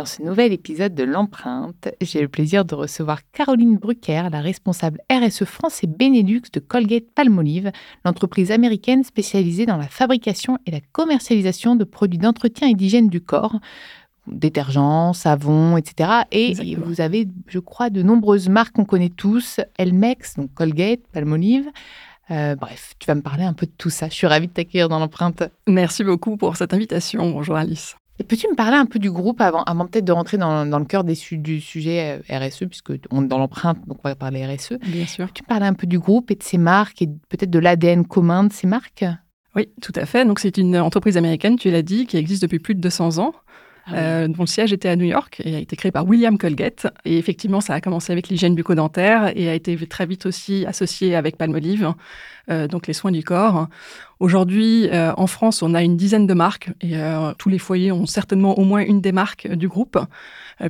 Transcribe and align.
Dans 0.00 0.06
ce 0.06 0.22
nouvel 0.22 0.54
épisode 0.54 0.94
de 0.94 1.04
l'empreinte, 1.04 1.90
j'ai 2.00 2.22
le 2.22 2.28
plaisir 2.28 2.64
de 2.64 2.74
recevoir 2.74 3.18
Caroline 3.32 3.76
Brucker, 3.76 4.30
la 4.32 4.40
responsable 4.40 4.98
RSE 5.12 5.44
France 5.44 5.84
et 5.84 5.86
Benelux 5.86 6.40
de 6.50 6.58
Colgate 6.58 7.10
Palmolive, 7.14 7.70
l'entreprise 8.06 8.50
américaine 8.50 9.04
spécialisée 9.04 9.66
dans 9.66 9.76
la 9.76 9.88
fabrication 9.88 10.56
et 10.64 10.70
la 10.70 10.80
commercialisation 10.92 11.76
de 11.76 11.84
produits 11.84 12.18
d'entretien 12.18 12.68
et 12.68 12.72
d'hygiène 12.72 13.10
du 13.10 13.20
corps, 13.20 13.60
détergents, 14.26 15.12
savons, 15.12 15.76
etc. 15.76 16.22
Et 16.32 16.76
vous 16.76 17.02
avez, 17.02 17.28
je 17.48 17.58
crois, 17.58 17.90
de 17.90 18.00
nombreuses 18.00 18.48
marques 18.48 18.76
qu'on 18.76 18.86
connaît 18.86 19.12
tous, 19.14 19.60
Elmex, 19.76 20.36
donc 20.36 20.54
Colgate, 20.54 21.00
Palmolive. 21.12 21.70
Euh, 22.30 22.56
bref, 22.56 22.94
tu 22.98 23.06
vas 23.06 23.16
me 23.16 23.22
parler 23.22 23.44
un 23.44 23.52
peu 23.52 23.66
de 23.66 23.72
tout 23.76 23.90
ça. 23.90 24.08
Je 24.08 24.14
suis 24.14 24.26
ravie 24.26 24.46
de 24.46 24.52
t'accueillir 24.52 24.88
dans 24.88 24.98
l'empreinte. 24.98 25.42
Merci 25.66 26.04
beaucoup 26.04 26.38
pour 26.38 26.56
cette 26.56 26.72
invitation. 26.72 27.30
Bonjour 27.32 27.56
Alice. 27.56 27.99
Et 28.20 28.22
peux-tu 28.22 28.46
me 28.48 28.54
parler 28.54 28.76
un 28.76 28.84
peu 28.84 28.98
du 28.98 29.10
groupe 29.10 29.40
avant, 29.40 29.62
avant 29.62 29.86
peut-être 29.86 30.04
de 30.04 30.12
rentrer 30.12 30.36
dans, 30.36 30.66
dans 30.66 30.78
le 30.78 30.84
cœur 30.84 31.04
des, 31.04 31.16
du 31.32 31.58
sujet 31.58 32.20
euh, 32.30 32.38
RSE, 32.38 32.64
puisque 32.68 32.92
on 33.10 33.24
est 33.24 33.28
dans 33.28 33.38
l'empreinte, 33.38 33.78
donc 33.88 33.98
on 34.04 34.08
va 34.08 34.14
parler 34.14 34.44
RSE. 34.44 34.74
Bien 34.86 35.06
sûr. 35.06 35.26
Peux-tu 35.28 35.42
me 35.42 35.48
parler 35.48 35.64
un 35.64 35.72
peu 35.72 35.86
du 35.86 35.98
groupe 35.98 36.30
et 36.30 36.34
de 36.34 36.42
ses 36.42 36.58
marques 36.58 37.00
et 37.00 37.06
peut-être 37.06 37.48
de 37.48 37.58
l'ADN 37.58 38.04
commun 38.04 38.44
de 38.44 38.52
ces 38.52 38.66
marques? 38.66 39.06
Oui, 39.56 39.68
tout 39.80 39.94
à 39.96 40.04
fait. 40.04 40.26
Donc 40.26 40.38
c'est 40.38 40.58
une 40.58 40.76
entreprise 40.76 41.16
américaine, 41.16 41.56
tu 41.56 41.70
l'as 41.70 41.80
dit, 41.80 42.04
qui 42.06 42.18
existe 42.18 42.42
depuis 42.42 42.58
plus 42.58 42.74
de 42.74 42.80
200 42.80 43.16
ans. 43.18 43.32
Ah 43.92 43.96
euh, 43.96 44.28
dont 44.28 44.42
le 44.42 44.46
siège 44.46 44.72
était 44.72 44.88
à 44.88 44.96
New 44.96 45.04
York 45.04 45.40
et 45.44 45.54
a 45.54 45.58
été 45.58 45.76
créé 45.76 45.90
par 45.90 46.06
William 46.06 46.38
Colgate. 46.38 46.86
Et 47.04 47.18
effectivement, 47.18 47.60
ça 47.60 47.74
a 47.74 47.80
commencé 47.80 48.12
avec 48.12 48.28
l'hygiène 48.28 48.54
bucco-dentaire 48.54 49.32
et 49.36 49.48
a 49.48 49.54
été 49.54 49.76
très 49.86 50.06
vite 50.06 50.26
aussi 50.26 50.64
associé 50.66 51.14
avec 51.14 51.36
Palmolive, 51.36 51.92
euh, 52.50 52.68
donc 52.68 52.86
les 52.86 52.92
soins 52.92 53.12
du 53.12 53.22
corps. 53.22 53.68
Aujourd'hui, 54.18 54.88
euh, 54.90 55.12
en 55.16 55.26
France, 55.26 55.62
on 55.62 55.74
a 55.74 55.82
une 55.82 55.96
dizaine 55.96 56.26
de 56.26 56.34
marques 56.34 56.70
et 56.82 56.94
tous 57.38 57.48
les 57.48 57.58
foyers 57.58 57.92
ont 57.92 58.06
certainement 58.06 58.58
au 58.58 58.64
moins 58.64 58.82
une 58.82 59.00
des 59.00 59.12
marques 59.12 59.48
du 59.48 59.68
groupe. 59.68 59.98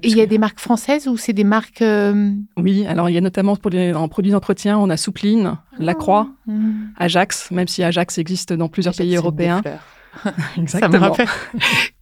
il 0.02 0.16
y 0.16 0.20
a 0.20 0.26
des 0.26 0.38
marques 0.38 0.60
françaises 0.60 1.08
ou 1.08 1.16
c'est 1.16 1.32
des 1.32 1.44
marques 1.44 1.84
Oui, 2.56 2.86
alors 2.86 3.10
il 3.10 3.14
y 3.14 3.18
a 3.18 3.20
notamment 3.20 3.56
pour 3.56 3.70
les, 3.70 3.92
en 3.92 4.08
produits 4.08 4.32
d'entretien, 4.32 4.78
on 4.78 4.88
a 4.88 4.96
Soupline, 4.96 5.56
Lacroix, 5.78 6.28
ah. 6.48 6.52
Ajax, 6.98 7.50
même 7.50 7.68
si 7.68 7.82
Ajax 7.82 8.18
existe 8.18 8.52
dans 8.52 8.68
plusieurs 8.68 8.94
pays 8.94 9.16
européens. 9.16 9.62
Exactement. 10.58 11.14
Ça 11.14 11.24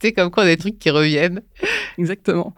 me 0.03 0.11
comme 0.17 0.31
quoi 0.31 0.45
des 0.45 0.57
trucs 0.57 0.79
qui 0.79 0.91
reviennent. 0.91 1.43
Exactement. 1.99 2.55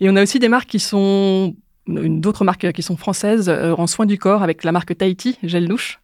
Et 0.00 0.08
on 0.10 0.16
a 0.16 0.22
aussi 0.22 0.38
des 0.38 0.48
marques 0.48 0.68
qui 0.68 0.80
sont 0.80 1.54
d'autres 1.86 2.44
marques 2.44 2.72
qui 2.72 2.82
sont 2.82 2.96
françaises 2.96 3.48
euh, 3.48 3.74
en 3.76 3.86
soins 3.86 4.06
du 4.06 4.18
corps 4.18 4.42
avec 4.42 4.64
la 4.64 4.72
marque 4.72 4.96
Tahiti, 4.96 5.38
gel 5.42 5.68
douche. 5.68 6.00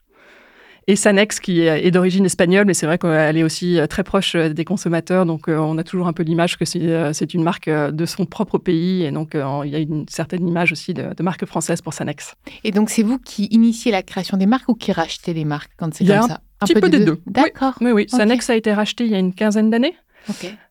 Et 0.86 0.96
Sanex, 0.96 1.38
qui 1.38 1.60
est 1.60 1.90
d'origine 1.90 2.24
espagnole, 2.24 2.64
mais 2.64 2.74
c'est 2.74 2.86
vrai 2.86 2.98
qu'elle 2.98 3.36
est 3.36 3.42
aussi 3.44 3.78
euh, 3.78 3.86
très 3.86 4.02
proche 4.02 4.34
euh, 4.34 4.48
des 4.48 4.64
consommateurs. 4.64 5.24
Donc, 5.24 5.46
on 5.46 5.78
a 5.78 5.84
toujours 5.84 6.08
un 6.08 6.12
peu 6.12 6.22
l'image 6.24 6.58
que 6.58 6.64
c'est 6.64 7.34
une 7.34 7.42
marque 7.42 7.70
de 7.70 8.06
son 8.06 8.26
propre 8.26 8.58
pays. 8.58 9.04
Et 9.04 9.12
donc, 9.12 9.32
il 9.34 9.70
y 9.70 9.76
a 9.76 9.78
une 9.78 10.06
certaine 10.08 10.48
image 10.48 10.72
aussi 10.72 10.92
de, 10.94 11.22
marque 11.22 11.46
française 11.46 11.80
pour 11.80 11.94
Sanex. 11.94 12.34
Et 12.64 12.72
donc, 12.72 12.90
c'est 12.90 13.02
vous 13.02 13.18
qui 13.18 13.44
initiez 13.50 13.92
la 13.92 14.02
création 14.02 14.36
des 14.36 14.46
marques 14.46 14.68
ou 14.68 14.74
qui 14.74 14.90
rachetez 14.90 15.32
les 15.32 15.44
marques 15.44 15.70
quand 15.76 15.94
c'est 15.94 16.04
comme 16.04 16.22
ça? 16.22 16.40
Un 16.60 16.66
petit 16.66 16.74
peu, 16.74 16.88
des 16.88 17.04
deux. 17.04 17.20
D'accord. 17.26 17.74
Oui, 17.80 17.92
oui. 17.92 18.06
Sanex 18.08 18.50
a 18.50 18.56
été 18.56 18.72
racheté 18.72 19.04
il 19.04 19.10
y 19.10 19.14
a 19.14 19.18
une 19.18 19.34
quinzaine 19.34 19.70
d'années. 19.70 19.96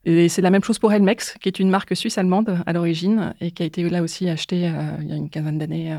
Et 0.06 0.30
c'est 0.30 0.42
la 0.42 0.50
même 0.50 0.64
chose 0.64 0.80
pour 0.80 0.94
Elmex, 0.94 1.36
qui 1.42 1.50
est 1.50 1.60
une 1.60 1.70
marque 1.70 1.96
suisse-allemande 1.96 2.62
à 2.66 2.74
l'origine 2.74 3.34
et 3.42 3.52
qui 3.52 3.64
a 3.64 3.66
été 3.66 3.88
là 3.90 4.02
aussi 4.02 4.30
achetée 4.30 4.68
euh, 4.68 4.98
il 5.02 5.10
y 5.10 5.12
a 5.12 5.16
une 5.16 5.30
quinzaine 5.30 5.58
d'années 5.58 5.94
euh, 5.94 5.98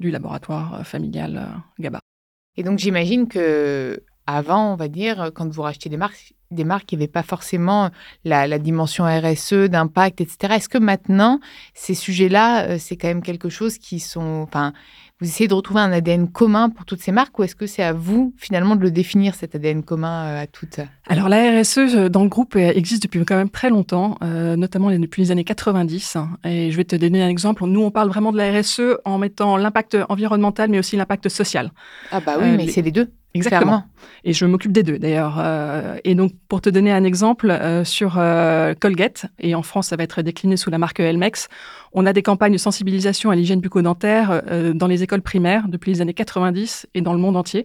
du 0.00 0.10
laboratoire 0.10 0.80
euh, 0.80 0.82
familial 0.84 1.48
GABA. 1.78 2.00
Et 2.56 2.62
donc 2.62 2.78
j'imagine 2.78 3.28
que 3.28 4.02
avant, 4.26 4.72
on 4.72 4.76
va 4.76 4.88
dire, 4.88 5.30
quand 5.34 5.48
vous 5.48 5.62
rachetez 5.62 5.88
des 5.88 5.96
marques, 5.96 6.34
des 6.50 6.64
marques 6.64 6.86
qui 6.86 6.96
n'avaient 6.96 7.08
pas 7.08 7.22
forcément 7.22 7.90
la, 8.24 8.46
la 8.46 8.58
dimension 8.58 9.04
RSE, 9.04 9.68
d'impact, 9.68 10.20
etc. 10.20 10.54
Est-ce 10.54 10.68
que 10.68 10.78
maintenant, 10.78 11.40
ces 11.74 11.94
sujets-là, 11.94 12.78
c'est 12.78 12.96
quand 12.96 13.08
même 13.08 13.22
quelque 13.22 13.48
chose 13.48 13.78
qui 13.78 13.98
sont... 13.98 14.42
Enfin, 14.46 14.72
vous 15.22 15.28
essayez 15.28 15.46
de 15.46 15.54
retrouver 15.54 15.80
un 15.80 15.92
ADN 15.92 16.28
commun 16.28 16.68
pour 16.68 16.84
toutes 16.84 17.00
ces 17.00 17.12
marques 17.12 17.38
ou 17.38 17.44
est-ce 17.44 17.54
que 17.54 17.66
c'est 17.66 17.84
à 17.84 17.92
vous 17.92 18.34
finalement 18.36 18.74
de 18.74 18.80
le 18.80 18.90
définir, 18.90 19.36
cet 19.36 19.54
ADN 19.54 19.84
commun 19.84 20.26
euh, 20.26 20.42
à 20.42 20.46
toutes? 20.48 20.80
Alors 21.06 21.28
la 21.28 21.60
RSE 21.60 21.78
euh, 21.78 22.08
dans 22.08 22.24
le 22.24 22.28
groupe 22.28 22.56
existe 22.56 23.04
depuis 23.04 23.24
quand 23.24 23.36
même 23.36 23.48
très 23.48 23.70
longtemps, 23.70 24.18
euh, 24.24 24.56
notamment 24.56 24.90
depuis 24.90 25.22
les 25.22 25.30
années 25.30 25.44
90. 25.44 26.16
Et 26.44 26.72
je 26.72 26.76
vais 26.76 26.82
te 26.82 26.96
donner 26.96 27.22
un 27.22 27.28
exemple. 27.28 27.64
Nous, 27.66 27.80
on 27.80 27.92
parle 27.92 28.08
vraiment 28.08 28.32
de 28.32 28.36
la 28.36 28.50
RSE 28.60 28.98
en 29.04 29.18
mettant 29.18 29.56
l'impact 29.56 29.96
environnemental 30.08 30.68
mais 30.70 30.80
aussi 30.80 30.96
l'impact 30.96 31.28
social. 31.28 31.70
Ah 32.10 32.18
bah 32.18 32.34
oui, 32.40 32.56
mais 32.56 32.66
c'est 32.66 32.82
les 32.82 32.90
deux. 32.90 33.08
Exactement. 33.34 33.84
Et 34.24 34.32
je 34.32 34.44
m'occupe 34.44 34.72
des 34.72 34.82
deux 34.82 34.98
d'ailleurs. 34.98 35.36
Euh, 35.38 35.96
et 36.04 36.14
donc 36.14 36.32
pour 36.48 36.60
te 36.60 36.68
donner 36.68 36.92
un 36.92 37.04
exemple 37.04 37.50
euh, 37.50 37.84
sur 37.84 38.14
euh, 38.18 38.74
Colgate, 38.78 39.26
et 39.38 39.54
en 39.54 39.62
France 39.62 39.88
ça 39.88 39.96
va 39.96 40.04
être 40.04 40.22
décliné 40.22 40.56
sous 40.56 40.70
la 40.70 40.78
marque 40.78 41.00
Elmex, 41.00 41.48
on 41.92 42.04
a 42.04 42.12
des 42.12 42.22
campagnes 42.22 42.52
de 42.52 42.58
sensibilisation 42.58 43.30
à 43.30 43.36
l'hygiène 43.36 43.60
bucco-dentaire 43.60 44.42
dans 44.74 44.86
les 44.86 45.02
écoles 45.02 45.22
primaires 45.22 45.68
depuis 45.68 45.92
les 45.92 46.00
années 46.00 46.14
90 46.14 46.88
et 46.94 47.00
dans 47.00 47.12
le 47.12 47.18
monde 47.18 47.36
entier. 47.36 47.64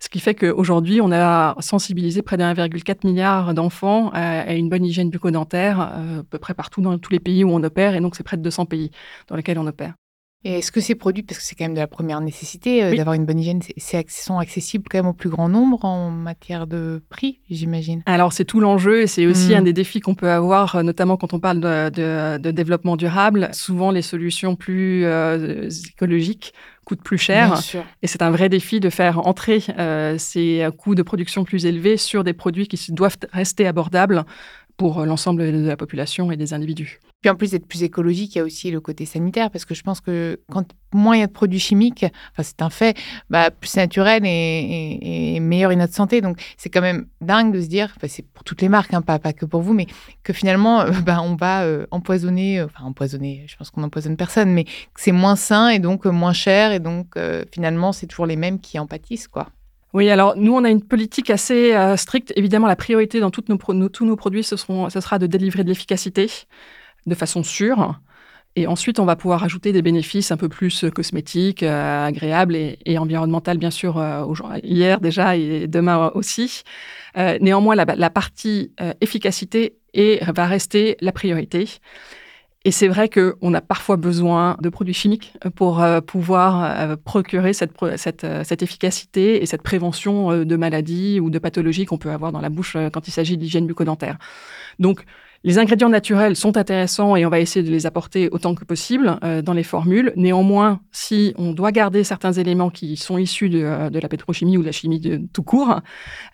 Ce 0.00 0.08
qui 0.08 0.18
fait 0.18 0.34
qu'aujourd'hui, 0.34 1.00
on 1.00 1.12
a 1.12 1.54
sensibilisé 1.60 2.22
près 2.22 2.36
de 2.36 2.42
1,4 2.42 3.06
milliard 3.06 3.54
d'enfants 3.54 4.10
à, 4.12 4.52
une 4.54 4.68
bonne 4.68 4.84
hygiène 4.84 5.10
bucco-dentaire, 5.10 5.80
à 5.80 6.00
peu 6.28 6.38
près 6.38 6.54
partout 6.54 6.80
dans 6.80 6.98
tous 6.98 7.12
les 7.12 7.20
pays 7.20 7.44
où 7.44 7.50
on 7.50 7.62
opère, 7.62 7.94
et 7.94 8.00
donc 8.00 8.16
c'est 8.16 8.22
près 8.22 8.36
de 8.36 8.42
200 8.42 8.66
pays 8.66 8.90
dans 9.28 9.36
lesquels 9.36 9.58
on 9.58 9.66
opère. 9.66 9.94
Et 10.46 10.58
est-ce 10.58 10.70
que 10.70 10.80
ces 10.80 10.94
produits, 10.94 11.22
parce 11.22 11.38
que 11.38 11.44
c'est 11.44 11.54
quand 11.54 11.64
même 11.64 11.74
de 11.74 11.80
la 11.80 11.86
première 11.86 12.20
nécessité 12.20 12.84
euh, 12.84 12.94
d'avoir 12.94 13.14
une 13.14 13.24
bonne 13.24 13.38
hygiène, 13.38 13.60
c'est, 13.78 14.10
sont 14.10 14.38
accessibles 14.38 14.84
quand 14.90 14.98
même 14.98 15.06
au 15.06 15.14
plus 15.14 15.30
grand 15.30 15.48
nombre 15.48 15.86
en 15.86 16.10
matière 16.10 16.66
de 16.66 17.02
prix, 17.08 17.40
j'imagine? 17.50 18.02
Alors 18.04 18.34
c'est 18.34 18.44
tout 18.44 18.60
l'enjeu 18.60 19.00
et 19.00 19.06
c'est 19.06 19.24
aussi 19.26 19.52
hmm. 19.52 19.58
un 19.58 19.62
des 19.62 19.72
défis 19.72 20.00
qu'on 20.00 20.14
peut 20.14 20.30
avoir, 20.30 20.76
euh, 20.76 20.82
notamment 20.82 21.16
quand 21.16 21.32
on 21.32 21.40
parle 21.40 21.60
de, 21.60 22.50
développement 22.50 22.96
durable. 22.96 23.48
Souvent 23.52 23.90
les 23.90 24.02
solutions 24.02 24.54
plus 24.54 25.06
euh, 25.06 25.70
écologiques 25.94 26.52
coûtent 26.84 27.02
plus 27.02 27.16
cher. 27.16 27.58
Et 28.02 28.06
c'est 28.06 28.20
un 28.20 28.30
vrai 28.30 28.50
défi 28.50 28.78
de 28.78 28.90
faire 28.90 29.26
entrer 29.26 29.62
ces 30.18 30.68
coûts 30.76 30.94
de 30.94 31.02
production 31.02 31.42
plus 31.42 31.64
élevés 31.64 31.96
sur 31.96 32.24
des 32.24 32.34
produits 32.34 32.68
qui 32.68 32.92
doivent 32.92 33.16
rester 33.32 33.66
abordables 33.66 34.26
pour 34.76 35.04
l'ensemble 35.04 35.52
de 35.52 35.66
la 35.66 35.76
population 35.76 36.30
et 36.30 36.36
des 36.36 36.52
individus. 36.52 37.00
Puis 37.24 37.30
en 37.30 37.36
plus 37.36 37.52
d'être 37.52 37.66
plus 37.66 37.82
écologique, 37.82 38.34
il 38.34 38.38
y 38.38 38.40
a 38.42 38.44
aussi 38.44 38.70
le 38.70 38.82
côté 38.82 39.06
sanitaire, 39.06 39.50
parce 39.50 39.64
que 39.64 39.74
je 39.74 39.82
pense 39.82 40.02
que 40.02 40.40
quand 40.50 40.66
moins 40.92 41.16
il 41.16 41.20
y 41.20 41.22
a 41.22 41.26
de 41.26 41.32
produits 41.32 41.58
chimiques, 41.58 42.04
enfin 42.04 42.42
c'est 42.42 42.60
un 42.60 42.68
fait, 42.68 42.98
bah, 43.30 43.50
plus 43.50 43.76
naturel 43.76 44.24
et, 44.26 45.40
meilleur 45.40 45.72
est 45.72 45.76
notre 45.76 45.94
santé. 45.94 46.20
Donc 46.20 46.38
c'est 46.58 46.68
quand 46.68 46.82
même 46.82 47.06
dingue 47.22 47.50
de 47.50 47.62
se 47.62 47.66
dire, 47.66 47.96
c'est 48.06 48.26
pour 48.26 48.44
toutes 48.44 48.60
les 48.60 48.68
marques, 48.68 48.92
hein, 48.92 49.00
pas, 49.00 49.18
pas 49.18 49.32
que 49.32 49.46
pour 49.46 49.62
vous, 49.62 49.72
mais 49.72 49.86
que 50.22 50.34
finalement 50.34 50.84
bah, 51.06 51.22
on 51.22 51.34
va 51.34 51.62
euh, 51.62 51.86
empoisonner, 51.92 52.60
euh, 52.60 52.66
enfin 52.66 52.84
empoisonner, 52.84 53.46
je 53.48 53.56
pense 53.56 53.70
qu'on 53.70 53.80
n'empoisonne 53.80 54.18
personne, 54.18 54.52
mais 54.52 54.64
que 54.64 54.70
c'est 54.96 55.12
moins 55.12 55.36
sain 55.36 55.68
et 55.68 55.78
donc 55.78 56.04
euh, 56.04 56.12
moins 56.12 56.34
cher, 56.34 56.72
et 56.72 56.78
donc 56.78 57.14
finalement 57.52 57.92
c'est 57.92 58.06
toujours 58.06 58.26
les 58.26 58.36
mêmes 58.36 58.60
qui 58.60 58.78
en 58.78 58.86
pâtissent, 58.86 59.28
quoi. 59.28 59.48
Oui, 59.94 60.10
alors 60.10 60.36
nous, 60.36 60.52
on 60.52 60.64
a 60.64 60.70
une 60.70 60.82
politique 60.82 61.30
assez 61.30 61.72
stricte. 61.96 62.32
Évidemment, 62.36 62.66
la 62.66 62.76
priorité 62.76 63.20
dans 63.20 63.30
tous 63.30 63.44
nos 63.48 64.16
produits, 64.16 64.44
ce, 64.44 64.56
sera 64.56 65.18
de 65.18 65.26
délivrer 65.26 65.64
de 65.64 65.68
l'efficacité 65.68 66.28
de 67.06 67.14
façon 67.14 67.42
sûre. 67.42 68.00
Et 68.56 68.68
ensuite, 68.68 69.00
on 69.00 69.04
va 69.04 69.16
pouvoir 69.16 69.42
ajouter 69.42 69.72
des 69.72 69.82
bénéfices 69.82 70.30
un 70.30 70.36
peu 70.36 70.48
plus 70.48 70.84
euh, 70.84 70.90
cosmétiques, 70.90 71.64
euh, 71.64 72.06
agréables 72.06 72.54
et, 72.54 72.78
et 72.86 72.98
environnementaux, 72.98 73.54
bien 73.56 73.72
sûr, 73.72 73.98
euh, 73.98 74.24
hier 74.62 75.00
déjà 75.00 75.36
et 75.36 75.66
demain 75.66 76.12
aussi. 76.14 76.62
néanmoins, 77.16 77.74
la, 77.74 78.10
partie 78.10 78.72
efficacité 79.00 79.76
va 79.94 80.46
rester 80.46 80.96
la 81.00 81.12
priorité. 81.12 81.68
Et 82.64 82.70
c'est 82.70 82.88
vrai 82.88 83.10
qu'on 83.10 83.52
a 83.52 83.60
parfois 83.60 83.96
besoin 83.96 84.56
de 84.60 84.68
produits 84.70 84.94
chimiques 84.94 85.34
pour 85.54 85.84
pouvoir 86.06 86.96
procurer 87.04 87.52
cette, 87.52 87.72
cette, 87.96 88.26
cette, 88.42 88.62
efficacité 88.62 89.42
et 89.42 89.46
cette 89.46 89.62
prévention 89.62 90.44
de 90.44 90.56
maladies 90.56 91.20
ou 91.20 91.28
de 91.28 91.38
pathologies 91.38 91.84
qu'on 91.84 91.98
peut 91.98 92.10
avoir 92.10 92.32
dans 92.32 92.40
la 92.40 92.48
bouche 92.48 92.78
quand 92.90 93.06
il 93.06 93.10
s'agit 93.10 93.36
d'hygiène 93.36 93.66
bucco-dentaire. 93.66 94.16
Donc, 94.78 95.04
les 95.46 95.58
ingrédients 95.58 95.90
naturels 95.90 96.36
sont 96.36 96.56
intéressants 96.56 97.16
et 97.16 97.26
on 97.26 97.28
va 97.28 97.38
essayer 97.38 97.62
de 97.62 97.70
les 97.70 97.84
apporter 97.84 98.30
autant 98.30 98.54
que 98.54 98.64
possible 98.64 99.18
euh, 99.22 99.42
dans 99.42 99.52
les 99.52 99.62
formules. 99.62 100.10
Néanmoins, 100.16 100.80
si 100.90 101.34
on 101.36 101.52
doit 101.52 101.70
garder 101.70 102.02
certains 102.02 102.32
éléments 102.32 102.70
qui 102.70 102.96
sont 102.96 103.18
issus 103.18 103.50
de, 103.50 103.60
euh, 103.60 103.90
la 103.90 104.08
pétrochimie 104.08 104.56
ou 104.56 104.62
de 104.62 104.66
la 104.66 104.72
chimie 104.72 105.00
de, 105.00 105.20
tout 105.34 105.42
court, 105.42 105.82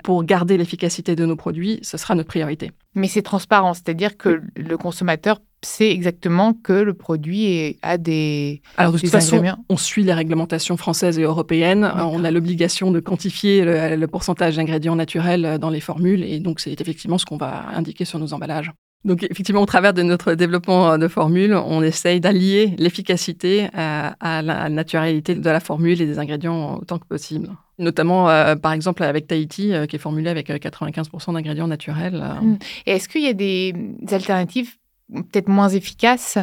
pour 0.04 0.22
garder 0.22 0.56
l'efficacité 0.56 1.16
de 1.16 1.26
nos 1.26 1.34
produits, 1.34 1.80
ce 1.82 1.98
sera 1.98 2.14
notre 2.14 2.28
priorité. 2.28 2.70
Mais 2.94 3.08
c'est 3.08 3.22
transparent, 3.22 3.74
c'est-à-dire 3.74 4.16
que 4.16 4.42
le 4.54 4.76
consommateur 4.76 5.40
sait 5.62 5.90
exactement 5.90 6.54
que 6.54 6.72
le 6.72 6.94
produit 6.94 7.78
a 7.82 7.98
des. 7.98 8.62
Alors, 8.76 8.92
de 8.92 8.98
toute 8.98 9.10
façon, 9.10 9.42
on 9.68 9.76
suit 9.76 10.02
les 10.02 10.14
réglementations 10.14 10.76
françaises 10.76 11.18
et 11.18 11.22
européennes. 11.22 11.90
On 11.96 12.24
a 12.24 12.30
l'obligation 12.30 12.90
de 12.90 13.00
quantifier 13.00 13.64
le, 13.64 13.96
le 13.96 14.06
pourcentage 14.06 14.56
d'ingrédients 14.56 14.96
naturels 14.96 15.58
dans 15.58 15.70
les 15.70 15.80
formules 15.80 16.24
et 16.24 16.40
donc 16.40 16.60
c'est 16.60 16.80
effectivement 16.80 17.18
ce 17.18 17.26
qu'on 17.26 17.36
va 17.36 17.66
indiquer 17.74 18.04
sur 18.04 18.18
nos 18.18 18.32
emballages. 18.32 18.72
Donc 19.04 19.22
effectivement, 19.22 19.62
au 19.62 19.66
travers 19.66 19.94
de 19.94 20.02
notre 20.02 20.34
développement 20.34 20.98
de 20.98 21.08
formules, 21.08 21.54
on 21.54 21.82
essaye 21.82 22.20
d'allier 22.20 22.74
l'efficacité 22.76 23.68
à, 23.72 24.42
la 24.42 24.68
naturalité 24.68 25.34
de 25.34 25.50
la 25.50 25.60
formule 25.60 26.00
et 26.02 26.06
des 26.06 26.18
ingrédients 26.18 26.76
autant 26.76 26.98
que 26.98 27.06
possible. 27.06 27.48
Notamment, 27.78 28.28
euh, 28.28 28.56
par 28.56 28.72
exemple, 28.72 29.02
avec 29.02 29.26
Tahiti, 29.26 29.72
euh, 29.72 29.86
qui 29.86 29.96
est 29.96 29.98
formulé 29.98 30.28
avec 30.28 30.50
95% 30.50 31.30
euh, 31.30 31.32
d'ingrédients 31.32 31.66
naturels. 31.66 32.22
Mmh. 32.42 32.58
Et 32.86 32.92
est-ce 32.92 33.08
qu'il 33.08 33.22
y 33.22 33.28
a 33.28 33.32
des 33.32 33.74
alternatives 34.10 34.74
peut-être 35.12 35.48
moins 35.48 35.68
efficaces 35.68 36.38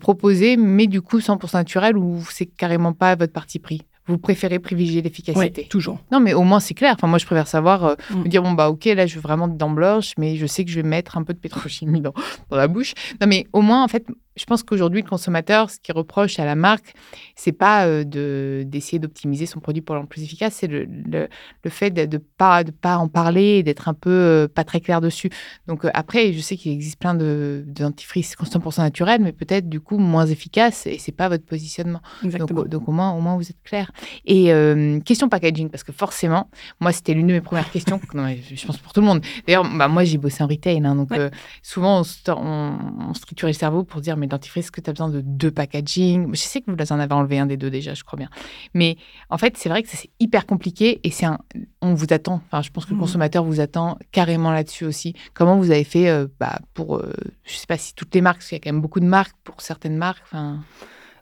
proposées, 0.00 0.56
mais 0.56 0.86
du 0.86 1.00
coup 1.00 1.18
100% 1.18 1.54
naturelles, 1.54 1.96
ou 1.96 2.22
c'est 2.30 2.46
carrément 2.46 2.92
pas 2.92 3.14
votre 3.14 3.32
parti 3.32 3.58
pris? 3.58 3.82
Vous 4.10 4.18
préférez 4.18 4.58
privilégier 4.58 5.02
l'efficacité? 5.02 5.62
Oui, 5.62 5.68
toujours. 5.68 6.00
Non, 6.10 6.18
mais 6.18 6.34
au 6.34 6.42
moins 6.42 6.58
c'est 6.58 6.74
clair. 6.74 6.94
Enfin, 6.96 7.06
moi, 7.06 7.18
je 7.18 7.26
préfère 7.26 7.46
savoir, 7.46 7.84
euh, 7.84 7.94
mm. 8.10 8.22
me 8.22 8.28
dire 8.28 8.42
bon 8.42 8.52
bah 8.52 8.68
ok, 8.68 8.86
là, 8.86 9.06
je 9.06 9.14
veux 9.14 9.20
vraiment 9.20 9.46
de 9.46 9.56
dents 9.56 9.70
blanches, 9.70 10.14
mais 10.18 10.36
je 10.36 10.46
sais 10.46 10.64
que 10.64 10.70
je 10.70 10.80
vais 10.80 10.86
mettre 10.86 11.16
un 11.16 11.22
peu 11.22 11.32
de 11.32 11.38
pétrochimie 11.38 12.00
dans, 12.02 12.14
dans 12.50 12.56
la 12.56 12.66
bouche. 12.66 12.94
Non, 13.20 13.28
mais 13.28 13.46
au 13.52 13.62
moins, 13.62 13.84
en 13.84 13.88
fait, 13.88 14.06
je 14.36 14.44
pense 14.44 14.62
qu'aujourd'hui, 14.62 15.02
le 15.02 15.08
consommateur, 15.08 15.70
ce 15.70 15.78
qu'il 15.78 15.94
reproche 15.94 16.38
à 16.38 16.44
la 16.44 16.54
marque, 16.54 16.94
c'est 17.36 17.52
pas 17.52 17.86
euh, 17.86 18.04
de 18.04 18.64
d'essayer 18.66 18.98
d'optimiser 18.98 19.46
son 19.46 19.60
produit 19.60 19.82
pour 19.82 19.96
le 19.96 20.06
plus 20.06 20.22
efficace, 20.22 20.54
c'est 20.54 20.66
le, 20.66 20.84
le, 20.84 21.28
fait 21.70 21.90
de, 21.90 22.02
ne 22.02 22.18
pas 22.18 22.64
de 22.64 22.70
pas 22.70 22.96
en 22.96 23.08
parler 23.08 23.58
et 23.58 23.62
d'être 23.62 23.88
un 23.88 23.94
peu 23.94 24.10
euh, 24.10 24.48
pas 24.48 24.64
très 24.64 24.80
clair 24.80 25.00
dessus. 25.00 25.30
Donc 25.66 25.86
après, 25.94 26.32
je 26.32 26.40
sais 26.40 26.56
qu'il 26.56 26.72
existe 26.72 26.98
plein 26.98 27.14
de, 27.14 27.64
de 27.66 27.82
dentifrices 27.82 28.36
100% 28.36 28.80
naturels, 28.80 29.20
mais 29.20 29.32
peut-être 29.32 29.68
du 29.68 29.80
coup 29.80 29.98
moins 29.98 30.26
efficaces 30.26 30.86
et 30.86 30.98
c'est 30.98 31.12
pas 31.12 31.28
votre 31.28 31.44
positionnement. 31.44 32.00
Donc, 32.22 32.68
donc, 32.68 32.88
au 32.88 32.92
moins, 32.92 33.12
au 33.12 33.20
moins 33.20 33.36
vous 33.36 33.48
êtes 33.50 33.62
clair. 33.64 33.90
Et 34.24 34.52
euh, 34.52 35.00
question 35.00 35.28
packaging, 35.28 35.68
parce 35.68 35.84
que 35.84 35.92
forcément, 35.92 36.48
moi, 36.80 36.92
c'était 36.92 37.14
l'une 37.14 37.26
de 37.26 37.32
mes 37.32 37.40
premières 37.40 37.70
questions. 37.70 38.00
je 38.12 38.66
pense 38.66 38.78
pour 38.78 38.92
tout 38.92 39.00
le 39.00 39.06
monde. 39.06 39.22
D'ailleurs, 39.46 39.64
bah, 39.76 39.88
moi, 39.88 40.04
j'ai 40.04 40.18
bossé 40.18 40.42
en 40.42 40.46
retail. 40.46 40.84
Hein, 40.84 40.94
donc, 40.96 41.12
euh, 41.12 41.30
souvent, 41.62 42.02
on, 42.28 42.78
on, 43.08 43.14
structure 43.14 43.48
le 43.48 43.52
cerveau 43.52 43.84
pour 43.84 44.00
dire, 44.00 44.16
dentifrice, 44.26 44.66
est-ce 44.66 44.72
que 44.72 44.80
tu 44.80 44.90
as 44.90 44.92
besoin 44.92 45.08
de 45.08 45.20
deux 45.20 45.50
packaging? 45.50 46.30
Je 46.32 46.40
sais 46.40 46.60
que 46.60 46.70
vous 46.70 46.92
en 46.92 46.98
avez 46.98 47.14
enlevé 47.14 47.38
un 47.38 47.46
des 47.46 47.56
deux 47.56 47.70
déjà, 47.70 47.94
je 47.94 48.04
crois 48.04 48.16
bien. 48.16 48.28
Mais 48.74 48.96
en 49.28 49.38
fait, 49.38 49.56
c'est 49.56 49.68
vrai 49.68 49.82
que 49.82 49.88
c'est 49.88 50.10
hyper 50.20 50.46
compliqué 50.46 51.00
et 51.04 51.10
c'est 51.10 51.26
un, 51.26 51.38
on 51.80 51.94
vous 51.94 52.06
attend. 52.10 52.42
Enfin, 52.46 52.62
je 52.62 52.70
pense 52.70 52.84
que 52.84 52.90
le 52.90 52.96
mmh. 52.96 53.00
consommateur 53.00 53.44
vous 53.44 53.60
attend 53.60 53.98
carrément 54.12 54.52
là-dessus 54.52 54.84
aussi. 54.84 55.14
Comment 55.34 55.56
vous 55.56 55.70
avez 55.70 55.84
fait 55.84 56.08
euh, 56.08 56.26
bah, 56.38 56.58
pour, 56.74 57.02
je 57.44 57.54
sais 57.54 57.66
pas 57.66 57.78
si 57.78 57.94
toutes 57.94 58.14
les 58.14 58.20
marques, 58.20 58.38
parce 58.38 58.48
qu'il 58.48 58.56
y 58.56 58.60
a 58.60 58.62
quand 58.62 58.72
même 58.72 58.82
beaucoup 58.82 59.00
de 59.00 59.06
marques, 59.06 59.36
pour 59.44 59.60
certaines 59.60 59.96
marques. 59.96 60.22
Enfin... 60.24 60.60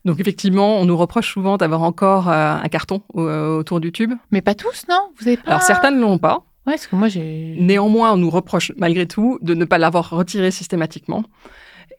Donc 0.05 0.21
effectivement, 0.21 0.79
on 0.79 0.85
nous 0.85 0.97
reproche 0.97 1.33
souvent 1.33 1.57
d'avoir 1.57 1.83
encore 1.83 2.29
euh, 2.29 2.55
un 2.55 2.69
carton 2.69 3.03
euh, 3.17 3.59
autour 3.59 3.81
du 3.81 3.93
tube. 3.93 4.13
Mais 4.31 4.41
pas 4.41 4.55
tous, 4.55 4.85
non? 4.89 5.11
Vous 5.19 5.27
avez 5.27 5.37
pas... 5.37 5.51
Alors 5.51 5.63
certains 5.63 5.91
ne 5.91 6.01
l'ont 6.01 6.19
pas. 6.19 6.45
Ouais, 6.67 6.75
parce 6.75 6.87
que 6.87 6.97
moi 6.97 7.09
j'ai. 7.09 7.57
Néanmoins, 7.59 8.13
on 8.13 8.17
nous 8.17 8.31
reproche 8.31 8.73
malgré 8.77 9.07
tout 9.07 9.39
de 9.43 9.55
ne 9.55 9.65
pas 9.65 9.79
l'avoir 9.79 10.11
retiré 10.11 10.51
systématiquement. 10.51 11.25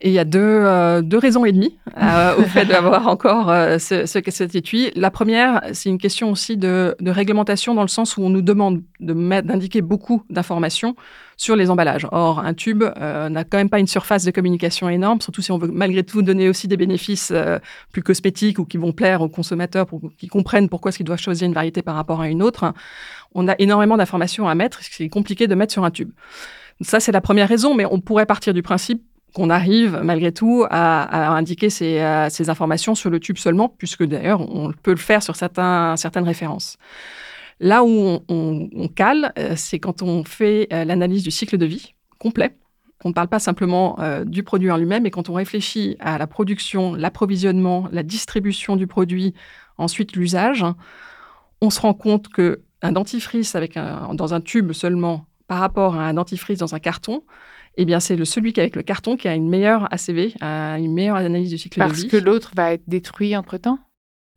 Et 0.02 0.10
il 0.10 0.14
y 0.14 0.20
a 0.20 0.26
deux, 0.26 0.40
euh, 0.40 1.02
deux 1.02 1.18
raisons 1.18 1.44
et 1.44 1.52
demie 1.52 1.78
au 2.38 2.44
fait 2.44 2.66
d'avoir 2.66 3.08
encore 3.08 3.48
ce, 3.80 4.06
ce, 4.06 4.20
cet 4.30 4.56
étui. 4.56 4.92
La 4.96 5.12
première, 5.12 5.62
c'est 5.74 5.90
une 5.90 5.98
question 5.98 6.32
aussi 6.32 6.56
de, 6.56 6.96
de, 7.00 7.12
réglementation 7.12 7.74
dans 7.74 7.82
le 7.82 7.90
sens 7.90 8.16
où 8.16 8.22
on 8.22 8.30
nous 8.30 8.42
demande 8.42 8.82
d'indiquer 9.00 9.82
beaucoup 9.82 10.24
d'informations 10.30 10.96
sur 11.40 11.56
les 11.56 11.70
emballages. 11.70 12.06
Or, 12.12 12.40
un 12.40 12.54
tube 12.54 12.84
euh, 12.84 13.30
n'a 13.30 13.46
quand 13.46 13.58
même 13.58 13.70
pas 13.70 13.80
une 13.80 13.88
surface 13.88 14.26
de 14.26 14.32
communication 14.32 14.90
énorme, 14.90 15.22
surtout 15.22 15.42
si 15.42 15.54
on 15.54 15.58
veut 15.58 15.70
malgré 15.70 16.04
tout 16.04 16.22
donner 16.22 16.50
aussi 16.50 16.68
des 16.68 16.76
bénéfices 16.76 17.32
euh, 17.32 17.60
plus 17.94 18.04
cosmétiques 18.04 18.60
ou 18.60 18.66
qui 18.66 18.76
vont 18.76 18.92
plaire 18.92 19.22
aux 19.22 19.30
consommateurs 19.30 19.86
pour 19.86 20.02
qu'ils 20.18 20.30
comprennent 20.30 20.68
pourquoi 20.68 20.90
est-ce 20.90 20.98
qu'ils 20.98 21.06
doivent 21.06 21.20
choisir 21.20 21.48
une 21.48 21.54
variété 21.54 21.82
par 21.82 21.96
rapport 21.96 22.20
à 22.20 22.28
une 22.28 22.44
autre. 22.44 22.74
On 23.34 23.48
a 23.48 23.56
énormément 23.58 23.96
d'informations 23.96 24.50
à 24.50 24.56
mettre, 24.56 24.80
c'est 24.82 25.08
compliqué 25.08 25.48
de 25.48 25.56
mettre 25.56 25.72
sur 25.72 25.86
un 25.86 25.92
tube. 25.92 26.12
Ça, 26.82 27.00
c'est 27.00 27.14
la 27.14 27.22
première 27.22 27.48
raison, 27.48 27.74
mais 27.74 27.86
on 27.90 28.02
pourrait 28.02 28.26
partir 28.26 28.54
du 28.54 28.62
principe 28.62 29.02
qu'on 29.34 29.50
arrive 29.50 30.00
malgré 30.04 30.32
tout 30.32 30.66
à, 30.70 31.32
indiquer 31.36 31.70
ces, 31.70 32.00
euh, 32.00 32.30
ces, 32.30 32.50
informations 32.50 32.96
sur 32.96 33.10
le 33.10 33.20
tube 33.20 33.38
seulement, 33.38 33.70
puisque 33.70 34.04
d'ailleurs 34.04 34.42
on 34.42 34.72
peut 34.72 34.92
le 34.92 34.98
faire 34.98 35.24
sur 35.24 35.36
certaines 35.36 36.24
références. 36.24 36.78
Là 37.60 37.84
où 37.84 38.20
on, 38.30 38.88
cale, 38.96 39.34
euh, 39.38 39.54
c'est 39.56 39.80
quand 39.80 40.02
on 40.02 40.24
fait 40.24 40.68
euh, 40.72 40.86
l'analyse 40.86 41.24
du 41.24 41.32
cycle 41.32 41.58
de 41.58 41.66
vie 41.66 41.94
complet. 42.18 42.56
On 43.04 43.10
ne 43.10 43.14
parle 43.14 43.30
pas 43.30 43.40
simplement 43.40 43.98
du 44.26 44.44
produit 44.44 44.70
en 44.70 44.76
lui-même, 44.76 45.04
mais 45.04 45.10
quand 45.10 45.30
on 45.30 45.34
réfléchit 45.34 45.96
à 46.02 46.18
la 46.18 46.28
production, 46.28 46.96
l'approvisionnement, 46.96 47.88
la 47.94 48.04
distribution 48.04 48.76
du 48.76 48.88
produit, 48.88 49.34
ensuite 49.78 50.18
l'usage, 50.18 50.66
on 51.62 51.70
se 51.70 51.80
rend 51.80 51.94
compte 51.94 52.28
que 52.28 52.62
un 52.82 52.92
dentifrice 52.92 53.56
dans 53.56 54.34
un 54.34 54.42
tube 54.42 54.74
seulement 54.74 55.26
par 55.48 55.60
rapport 55.60 55.96
à 55.96 56.08
un 56.08 56.14
dentifrice 56.14 56.60
dans 56.60 56.76
un 56.76 56.80
carton, 56.80 57.24
eh 57.78 57.86
bien, 57.86 58.00
c'est 58.00 58.16
le 58.16 58.26
celui 58.26 58.54
qui 58.54 58.60
avec 58.60 58.76
le 58.76 58.84
carton 58.84 59.16
qui 59.18 59.28
a 59.28 59.36
une 59.36 59.50
meilleure 59.50 59.88
ACV, 59.94 60.36
une 60.42 60.94
meilleure 60.94 61.18
analyse 61.18 61.50
du 61.50 61.58
cycle 61.58 61.80
de 61.80 61.86
vie. 61.86 61.90
Parce 61.90 62.04
que 62.06 62.18
l'autre 62.18 62.52
va 62.56 62.74
être 62.74 62.84
détruit 62.88 63.36
entre-temps? 63.36 63.80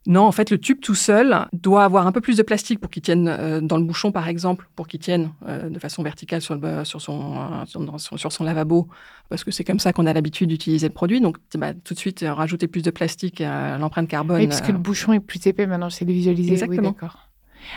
Non, 0.07 0.23
en 0.23 0.33
fait, 0.33 0.51
le 0.51 0.59
tube 0.59 0.81
tout 0.81 0.97
seul 0.97 1.47
doit 1.53 1.85
avoir 1.85 2.07
un 2.09 2.13
peu 2.13 2.21
plus 2.21 2.37
de 2.37 2.43
plastique 2.43 2.81
pour 2.81 2.91
qu'il 2.91 3.03
tienne 3.03 3.29
euh, 3.29 3.61
dans 3.61 3.77
le 3.77 3.85
bouchon, 3.85 4.11
par 4.11 4.27
exemple, 4.27 4.69
pour 4.75 4.89
qu'il 4.89 4.99
tienne 4.99 5.33
euh, 5.47 5.69
de 5.69 5.79
façon 5.79 6.03
verticale 6.03 6.41
sur, 6.41 6.57
le, 6.57 6.85
sur, 6.85 7.01
son, 7.01 7.37
euh, 7.37 7.99
sur, 7.99 8.33
son 8.33 8.45
lavabo, 8.45 8.89
parce 9.29 9.45
que 9.45 9.53
c'est 9.53 9.63
comme 9.63 9.79
ça 9.79 9.93
qu'on 9.93 10.07
a 10.07 10.13
l'habitude 10.13 10.49
d'utiliser 10.49 10.89
le 10.89 10.93
produit. 10.93 11.21
Donc, 11.21 11.37
bah, 11.55 11.73
tout 11.73 11.95
de 11.95 11.99
suite, 11.99 12.25
rajouter 12.27 12.67
plus 12.67 12.83
de 12.83 12.91
plastique 12.91 13.41
à 13.41 13.79
l'empreinte 13.79 14.09
carbone. 14.09 14.41
Oui, 14.41 14.49
parce 14.49 14.61
que 14.61 14.73
le 14.73 14.79
bouchon 14.79 15.13
est 15.13 15.21
plus 15.21 15.47
épais 15.47 15.67
maintenant, 15.67 15.91
c'est 15.91 16.05
de 16.05 16.13
visualiser. 16.13 16.53
Exactement. 16.53 16.97
Oui, 17.01 17.09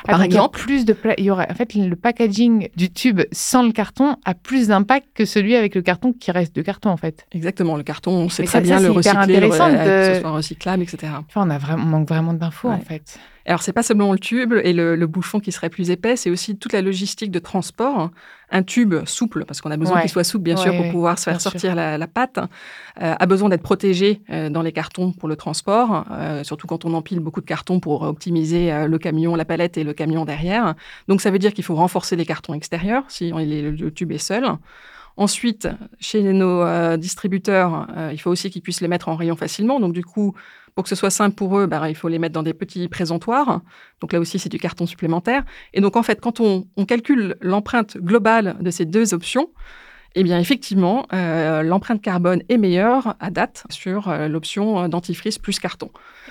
par 0.06 0.22
exemple, 0.22 0.60
plus 0.60 0.86
de 0.86 0.96
il 1.18 1.26
y 1.26 1.32
aurait 1.32 1.48
en 1.50 1.54
fait 1.54 1.74
le 1.76 1.96
packaging 1.96 2.70
du 2.76 2.92
tube 2.92 3.22
sans 3.32 3.64
le 3.64 3.72
carton 3.72 4.18
a 4.26 4.34
plus 4.34 4.68
d'impact 4.68 5.08
que 5.14 5.26
celui 5.26 5.56
avec 5.56 5.76
le 5.76 5.82
carton 5.82 6.14
qui 6.14 6.32
reste 6.32 6.56
de 6.56 6.62
carton 6.62 6.90
en 6.90 6.98
fait. 6.98 7.26
Exactement, 7.32 7.78
le 7.78 7.84
carton, 7.84 8.12
on 8.12 8.30
sait 8.30 8.44
très 8.44 8.62
bien 8.62 8.80
le 8.80 8.92
recycler, 8.92 9.40
le, 9.40 9.50
que 9.50 10.16
ce 10.16 10.22
soit 10.22 10.32
recyclable, 10.32 10.84
etc. 10.84 11.14
Enfin, 11.20 11.48
on 11.48 11.50
a 11.50 11.58
vraiment 11.58 11.84
on 11.84 11.88
manque 11.88 12.10
vraiment 12.10 12.34
d'infos 12.34 12.70
en 12.70 12.80
fait. 12.80 13.20
Alors, 13.48 13.62
c'est 13.62 13.74
pas 13.74 13.84
seulement 13.84 14.12
le 14.12 14.18
tube 14.18 14.54
et 14.64 14.74
le, 14.74 15.06
bouchon 15.06 15.40
qui 15.40 15.52
serait 15.52 15.70
plus 15.70 15.92
épais, 15.92 16.16
c'est 16.16 16.32
aussi 16.32 16.58
toute 16.58 16.74
la 16.74 16.82
logistique 16.82 17.30
de 17.30 17.40
transport. 17.40 18.10
Un 18.50 18.64
tube 18.64 18.94
souple, 19.06 19.46
parce 19.46 19.62
qu'on 19.62 19.72
a 19.72 19.78
besoin 19.78 20.02
qu'il 20.02 20.10
soit 20.10 20.24
souple, 20.24 20.44
bien 20.44 20.56
sûr, 20.56 20.76
pour 20.76 20.90
pouvoir 20.90 21.20
se 21.20 21.26
faire 21.26 21.42
sortir 21.42 21.76
la, 21.76 22.08
pâte, 22.08 22.40
euh, 23.02 23.16
a 23.20 23.26
besoin 23.26 23.50
d'être 23.50 23.62
protégé 23.62 24.22
euh, 24.30 24.50
dans 24.50 24.62
les 24.62 24.72
cartons 24.72 25.12
pour 25.12 25.28
le 25.30 25.36
transport, 25.36 26.06
euh, 26.12 26.44
surtout 26.44 26.68
quand 26.68 26.86
on 26.86 26.94
empile 26.94 27.20
beaucoup 27.20 27.42
de 27.42 27.46
cartons 27.46 27.80
pour 27.80 28.04
optimiser 28.04 28.88
le 28.88 28.98
camion, 28.98 29.36
la 29.36 29.46
palette 29.46 29.78
et 29.78 29.84
le 29.84 29.94
camion 29.94 30.26
derrière. 30.26 30.74
Donc, 31.08 31.22
ça 31.22 31.30
veut 31.30 31.40
dire 31.40 31.54
qu'il 31.54 31.64
faut 31.64 31.76
renforcer 31.76 32.16
les 32.16 32.26
cartons 32.26 32.54
extérieurs 32.54 33.04
si 33.10 33.32
le 33.32 33.90
tube 33.90 34.12
est 34.12 34.18
seul. 34.18 34.46
Ensuite, 35.18 35.70
chez 36.00 36.22
nos 36.22 36.98
distributeurs, 36.98 37.88
il 38.12 38.20
faut 38.20 38.32
aussi 38.32 38.50
qu'ils 38.50 38.62
puissent 38.62 38.82
les 38.82 38.88
mettre 38.88 39.08
en 39.10 39.16
rayon 39.16 39.36
facilement. 39.36 39.80
Donc, 39.80 39.94
du 39.94 40.04
coup, 40.04 40.36
pour 40.76 40.84
que 40.84 40.90
ce 40.90 40.96
soit 40.96 41.10
simple 41.10 41.36
pour 41.36 41.58
eux, 41.58 41.68
bah, 41.68 41.90
il 41.90 41.96
faut 41.96 42.10
les 42.10 42.20
mettre 42.20 42.34
dans 42.34 42.44
des 42.44 42.54
petits 42.54 42.88
présentoirs. 42.90 43.62
Donc 44.02 44.12
là 44.12 44.20
aussi, 44.20 44.38
c'est 44.40 44.50
du 44.50 44.60
carton 44.60 44.86
supplémentaire. 44.86 45.44
Et 45.74 45.82
donc, 45.82 45.96
en 45.96 46.04
fait, 46.04 46.20
quand 46.20 46.42
on 46.42 46.66
calcule 46.86 47.38
l'empreinte 47.42 47.98
globale 47.98 48.58
de 48.60 48.70
ces 48.70 48.86
deux 48.86 49.14
options, 49.14 49.50
eh 50.18 50.24
bien, 50.24 50.40
effectivement, 50.40 51.06
euh, 51.14 51.62
l'empreinte 51.62 52.02
carbone 52.02 52.42
est 52.48 52.58
meilleure 52.58 53.16
à 53.20 53.30
date 53.32 53.66
sur 53.70 54.08
euh, 54.08 54.30
l'option 54.30 54.80
euh, 54.80 54.88
dentifrice 54.88 55.38
plus 55.38 55.60
carton. 55.60 55.90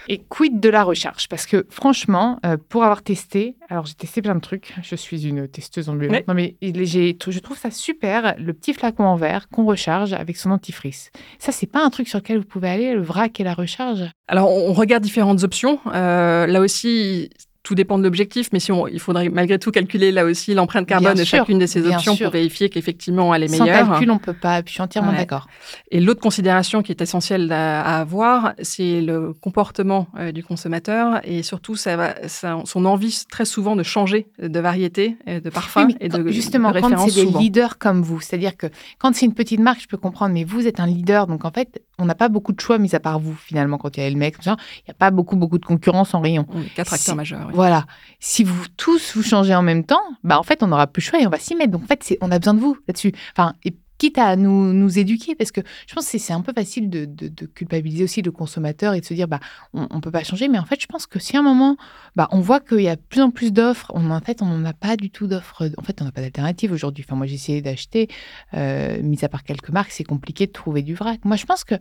Et 0.09 0.23
quid 0.27 0.59
de 0.59 0.69
la 0.71 0.83
recharge 0.83 1.29
Parce 1.29 1.47
que 1.47 1.67
franchement, 1.71 2.39
pour 2.69 2.85
avoir 2.85 3.03
testé, 3.03 3.57
alors 3.71 3.87
j'ai 3.87 3.95
testé 3.95 4.21
plein 4.21 4.35
de 4.35 4.41
trucs, 4.41 4.75
je 4.83 4.97
suis 4.97 5.27
une 5.27 5.49
testeuse 5.49 5.89
ambulante, 5.89 6.29
non 6.29 6.35
mais 6.35 6.57
je 6.61 7.39
trouve 7.39 7.57
ça 7.57 7.71
super, 7.71 8.35
le 8.39 8.53
petit 8.53 8.75
flacon 8.75 9.05
en 9.05 9.17
verre 9.17 9.49
qu'on 9.49 9.65
recharge 9.65 10.13
avec 10.13 10.37
son 10.37 10.51
dentifrice. 10.51 11.11
Ça, 11.39 11.53
c'est 11.53 11.67
pas 11.67 11.83
un 11.83 11.89
truc 11.89 12.09
sur 12.09 12.19
lequel 12.19 12.39
vous 12.39 12.45
pouvez 12.45 12.69
aller, 12.69 12.93
le 12.93 13.01
vrac 13.01 13.41
et 13.41 13.45
la 13.45 13.55
recharge? 13.55 14.05
Alors, 14.29 14.51
on 14.53 14.75
regarde 14.75 15.03
différentes 15.03 15.43
options. 15.43 15.81
là 15.87 16.61
aussi, 16.61 17.31
tout 17.65 17.75
dépend 17.75 17.99
de 17.99 18.05
l'objectif, 18.05 18.51
mais 18.53 18.61
si 18.61 18.71
on, 18.71 18.87
il 18.87 19.01
faudrait 19.01 19.31
malgré 19.31 19.59
tout 19.59 19.71
calculer 19.71 20.13
là 20.13 20.27
aussi 20.27 20.53
l'empreinte 20.53 20.87
carbone 20.87 21.17
de 21.17 21.25
chacune 21.25 21.59
de 21.59 21.67
ces 21.67 21.87
options 21.87 22.15
pour 22.17 22.31
vérifier 22.31 22.69
qu'effectivement 22.69 23.35
elle 23.35 23.43
est 23.43 23.51
meilleure. 23.51 23.87
Sans 23.87 23.91
calcul, 23.93 24.11
on 24.11 24.19
peut 24.19 24.35
pas. 24.35 24.63
Je 24.65 24.71
suis 24.71 24.83
entièrement 24.83 25.13
d'accord. 25.13 25.49
Et 25.91 26.01
l'autre 26.01 26.21
considération 26.21 26.83
qui 26.83 26.93
est 26.93 27.01
essentielle 27.01 27.51
à, 27.51 27.99
avoir, 27.99 28.53
c'est 28.63 29.01
le 29.01 29.33
comportement 29.33 30.09
euh, 30.19 30.31
du 30.31 30.45
consommateur 30.45 31.21
et 31.25 31.43
surtout 31.43 31.75
ça 31.75 31.97
va, 31.97 32.15
son 32.29 32.85
envie 32.85 33.25
très 33.31 33.47
souvent 33.47 33.77
de 33.77 33.83
changer 33.83 34.27
de 34.39 34.61
variété, 34.61 35.17
euh, 35.27 35.41
de 35.41 35.49
parfum 35.49 35.89
et 36.01 36.09
de 36.11 36.31
justement 36.31 36.71
de 36.71 36.81
quand 36.81 37.09
c'est 37.09 37.25
des 37.25 37.39
leaders 37.39 37.79
comme 37.79 38.03
vous, 38.03 38.21
c'est-à-dire 38.21 38.59
que 38.59 38.67
quand 38.99 39.15
c'est 39.15 39.25
une 39.25 39.35
petite 39.35 39.61
marque, 39.61 39.81
je 39.81 39.89
peux 39.89 39.97
comprendre, 39.97 40.35
mais 40.35 40.45
vous 40.45 40.67
êtes 40.67 40.81
un 40.81 40.87
leader, 40.87 41.27
donc 41.27 41.47
en 41.47 41.51
fait, 41.51 41.81
on 41.99 42.05
n'a 42.05 42.15
pas 42.15 42.29
beaucoup 42.29 42.53
de 42.53 42.61
choix 42.61 42.79
mis 42.79 42.95
à 42.95 43.01
part 43.01 43.19
vous 43.19 43.35
finalement 43.35 43.79
quand 43.79 43.97
il 43.97 44.03
y 44.03 44.07
a 44.07 44.11
le 44.11 44.17
mec, 44.17 44.37
il 44.45 44.49
n'y 44.49 44.91
a 44.91 44.95
pas 44.95 45.11
beaucoup 45.11 45.37
beaucoup 45.37 45.59
de 45.59 45.65
concurrence 45.65 46.15
en 46.15 46.21
rayon. 46.21 46.47
quatre 46.75 46.95
acteurs 46.95 47.17
majeurs. 47.17 47.51
Voilà. 47.53 47.87
Si 48.21 48.45
vous 48.45 48.65
tous 48.77 49.17
vous 49.17 49.23
changez 49.23 49.55
en 49.55 49.63
même 49.63 49.85
temps, 49.85 50.03
bah 50.23 50.39
en 50.39 50.43
fait, 50.43 50.63
on 50.63 50.69
n'aura 50.69 50.87
plus 50.87 51.03
le 51.03 51.07
choix 51.07 51.21
et 51.21 51.27
on 51.27 51.31
va 51.31 51.39
s'y 51.39 51.55
mettre. 51.55 51.73
Donc 51.73 51.85
en 51.85 51.87
fait, 51.87 52.17
on 52.21 52.31
a 52.31 52.39
besoin 52.39 52.55
de 52.55 52.61
vous 52.61 52.77
là-dessus. 52.89 53.13
Enfin, 53.37 53.55
et 53.65 53.75
quitte 53.99 54.19
à 54.19 54.37
nous, 54.37 54.99
éduquer, 54.99 55.35
parce 55.35 55.53
que 55.53 55.61
je 55.87 55.95
pense 55.95 56.11
que 56.11 56.19
c'est 56.19 56.33
un 56.33 56.41
peu 56.41 56.53
facile 56.53 56.91
de, 56.91 57.05
de, 57.05 57.47
culpabiliser 57.47 58.05
aussi 58.05 58.23
le 58.23 58.31
consommateur 58.31 58.95
et 58.95 59.01
de 59.01 59.05
se 59.05 59.15
dire, 59.15 59.29
bah, 59.29 59.41
on 59.73 59.83
ne 59.83 60.01
peut 60.01 60.11
pas 60.11 60.25
changer. 60.25 60.49
Mais 60.49 60.59
en 60.59 60.65
fait, 60.65 60.81
je 60.81 60.87
pense 60.87 61.07
que 61.07 61.19
si 61.19 61.37
à 61.37 61.41
un 61.41 61.43
moment, 61.43 61.77
bah, 62.17 62.29
on 62.33 62.41
voit 62.41 62.61
qu'il 62.61 62.81
y 62.81 62.89
a 62.89 62.97
de 62.97 63.01
plus 63.01 63.21
en 63.21 63.31
plus 63.31 63.53
d'offres, 63.53 63.91
on, 63.95 64.11
en 64.11 64.21
fait, 64.21 64.43
on 64.43 64.59
n'a 64.59 64.73
pas 64.73 64.97
du 64.97 65.11
tout 65.11 65.27
d'offres. 65.27 65.69
En 65.79 65.83
fait, 65.83 66.01
on 66.03 66.05
n'a 66.05 66.13
pas 66.13 66.21
d'alternative 66.21 66.73
aujourd'hui. 66.73 67.05
Enfin, 67.07 67.17
moi, 67.17 67.27
j'ai 67.27 67.35
essayé 67.35 67.63
d'acheter, 67.63 68.09
euh, 68.55 69.01
mis 69.03 69.25
à 69.25 69.29
part 69.29 69.45
quelques 69.45 69.71
marques, 69.71 69.93
c'est 69.93 70.05
compliqué 70.05 70.47
de 70.47 70.53
trouver 70.53 70.83
du 70.83 70.95
vrac. 70.95 71.25
Moi, 71.25 71.37
je 71.37 71.45
pense 71.45 71.65
que 71.65 71.75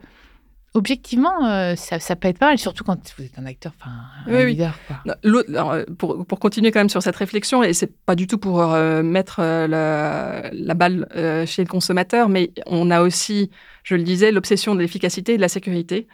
objectivement, 0.74 1.46
euh, 1.46 1.76
ça, 1.76 2.16
peut 2.16 2.28
être 2.28 2.40
pas 2.40 2.48
mal, 2.48 2.58
surtout 2.58 2.84
quand 2.84 2.98
vous 3.18 3.24
êtes 3.24 3.38
un 3.38 3.46
acteur, 3.46 3.74
enfin 3.80 3.92
un 4.28 4.46
leader. 4.46 4.78
Euh, 5.08 5.86
pour, 5.98 6.26
pour, 6.26 6.40
continuer 6.40 6.72
quand 6.72 6.80
même 6.80 6.90
sur 6.90 7.04
cette 7.04 7.16
réflexion, 7.16 7.64
et 7.64 7.74
c'est 7.74 7.96
pas 8.06 8.16
du 8.16 8.28
tout 8.28 8.38
pour 8.38 8.62
euh, 8.62 9.04
mettre 9.04 9.42
la, 9.42 10.50
la, 10.52 10.74
balle 10.74 11.08
chez 11.46 11.64
le 11.64 11.70
consommateur, 11.70 12.30
mais 12.30 12.52
on 12.66 12.90
a 12.92 13.02
aussi, 13.02 13.52
je 13.84 13.96
le 13.96 14.04
disais, 14.04 14.32
l'obsession 14.32 14.76
de 14.76 14.80
l'efficacité 14.80 15.34
et 15.34 15.38
de 15.38 15.42
la 15.42 15.50
sécurité. 15.50 16.08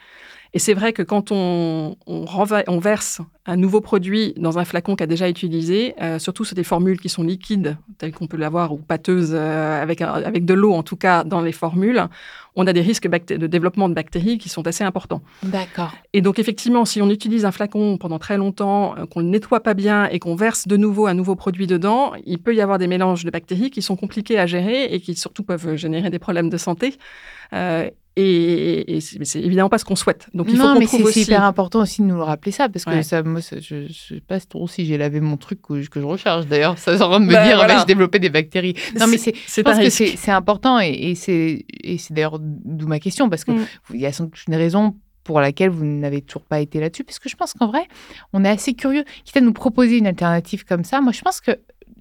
Et 0.54 0.60
c'est 0.60 0.74
vrai 0.74 0.94
que 0.94 1.04
quand 1.04 1.32
on, 1.32 1.96
on, 2.08 2.80
verse 2.80 3.22
un 3.46 3.56
nouveau 3.56 3.82
produit 3.82 4.34
dans 4.38 4.58
un 4.58 4.66
flacon 4.66 4.96
qui 4.96 5.04
a 5.04 5.08
déjà 5.08 5.28
été 5.28 5.46
utilisé, 5.46 5.94
euh, 6.02 6.18
surtout 6.18 6.44
sur 6.44 6.56
des 6.56 6.64
formules 6.64 7.00
qui 7.00 7.10
sont 7.10 7.22
liquides, 7.22 7.78
telles 8.00 8.14
qu'on 8.14 8.26
peut 8.26 8.38
l'avoir, 8.38 8.74
ou 8.74 8.78
pâteuses, 8.78 9.34
euh, 9.34 9.82
avec, 9.82 10.02
avec 10.02 10.46
de 10.46 10.54
l'eau 10.56 10.74
en 10.74 10.82
tout 10.82 10.96
cas 10.96 11.24
dans 11.24 11.42
les 11.42 11.52
formules, 11.52 12.08
on 12.56 12.66
a 12.66 12.74
des 12.74 12.82
risques 12.82 13.08
de 13.08 13.48
développement 13.48 13.90
de 13.90 13.94
bactéries 13.94 14.40
qui 14.40 14.50
sont 14.50 14.66
assez 14.66 14.84
importants. 14.84 15.22
D'accord. 15.44 15.94
Et 16.14 16.22
donc 16.22 16.40
effectivement, 16.40 16.84
si 16.84 17.00
on 17.00 17.10
utilise 17.10 17.46
un 17.46 17.52
flacon 17.52 17.98
pendant 17.98 18.18
très 18.18 18.38
longtemps, 18.38 18.96
euh, 18.98 19.06
qu'on 19.06 19.20
ne 19.20 19.26
le 19.26 19.32
nettoie 19.32 19.62
pas 19.62 19.76
bien 19.76 20.08
et 20.08 20.18
qu'on 20.18 20.36
verse 20.36 20.68
de 20.68 20.78
nouveau 20.78 21.06
un 21.06 21.14
nouveau 21.14 21.36
produit 21.36 21.68
dedans, 21.68 22.14
il 22.26 22.40
peut 22.40 22.56
y 22.56 22.62
avoir 22.62 22.80
des 22.80 22.88
mélanges 22.88 23.24
de 23.24 23.30
bactéries 23.30 23.70
qui 23.70 23.84
sont 23.84 23.96
compliqués 23.96 24.40
à 24.40 24.48
gérer 24.48 24.86
et 24.86 25.00
qui 25.00 25.14
surtout 25.14 25.44
peuvent 25.44 25.76
générer 25.76 26.10
des 26.10 26.20
problèmes 26.20 26.50
de 26.50 26.58
santé. 26.58 26.98
Et, 28.16 29.00
c'est 29.02 29.40
évidemment 29.40 29.70
pas 29.70 29.78
ce 29.78 29.86
qu'on 29.86 29.96
souhaite. 29.96 30.28
Donc 30.34 30.48
il 30.50 30.58
faut 30.58 30.78
mais 30.78 30.88
c'est 30.88 31.22
hyper 31.22 31.44
important 31.44 31.82
aussi 31.82 32.02
de 32.02 32.08
nous 32.08 32.16
le 32.16 32.24
rappeler 32.24 32.52
ça, 32.52 32.68
parce 32.68 32.86
que 32.86 33.02
ça, 33.02 33.24
moi, 33.24 33.40
je, 33.40 33.76
ne 33.76 33.88
sais 33.88 34.22
pas 34.22 34.40
trop 34.40 34.68
si 34.68 34.86
j'ai 34.86 34.98
lavé 34.98 35.22
mon 35.22 35.38
truc 35.38 35.62
que, 35.62 35.88
que 35.88 36.02
je 36.02 36.06
recharge. 36.06 36.48
D'ailleurs, 36.48 36.78
ça 36.78 36.98
sert 36.98 37.20
me 37.20 37.32
bah, 37.32 37.46
dire, 37.46 37.58
voilà. 37.58 37.80
j'ai 37.80 37.86
développé 37.86 38.20
des 38.20 38.30
bactéries. 38.30 38.76
Non, 39.00 39.08
mais 39.08 39.18
c'est, 39.18 39.34
je 39.34 39.62
pense 39.62 39.78
que 39.78 39.90
c'est 39.90 40.32
important, 40.32 40.80
et, 40.80 41.16
c'est, 41.16 41.66
d'ailleurs 42.10 42.40
d'où 42.40 42.88
ma 42.88 43.00
question, 43.00 43.30
parce 43.30 43.46
que 43.46 43.52
mm. 43.52 43.66
y 43.94 44.06
a 44.06 44.12
sans 44.12 44.26
doute 44.26 44.38
une 44.48 44.56
raison 44.56 44.96
pour 45.24 45.40
laquelle 45.42 45.70
vous 45.70 45.86
n'avez 45.86 46.22
toujours 46.22 46.44
pas 46.44 46.60
été 46.60 46.80
là-dessus, 46.80 47.04
parce 47.04 47.20
que 47.20 47.30
je 47.30 47.36
pense 47.36 47.54
qu'en 47.54 47.68
vrai, 47.68 47.88
on 48.34 48.44
est 48.44 48.50
assez 48.50 48.74
curieux. 48.74 49.04
Quitte 49.26 49.38
à 49.38 49.42
nous 49.42 49.54
proposer 49.54 49.98
une 49.98 50.08
alternative 50.08 50.66
comme 50.66 50.84
ça, 50.84 51.02
moi 51.02 51.14
je 51.14 51.22
pense 51.22 51.40
que 51.40 51.52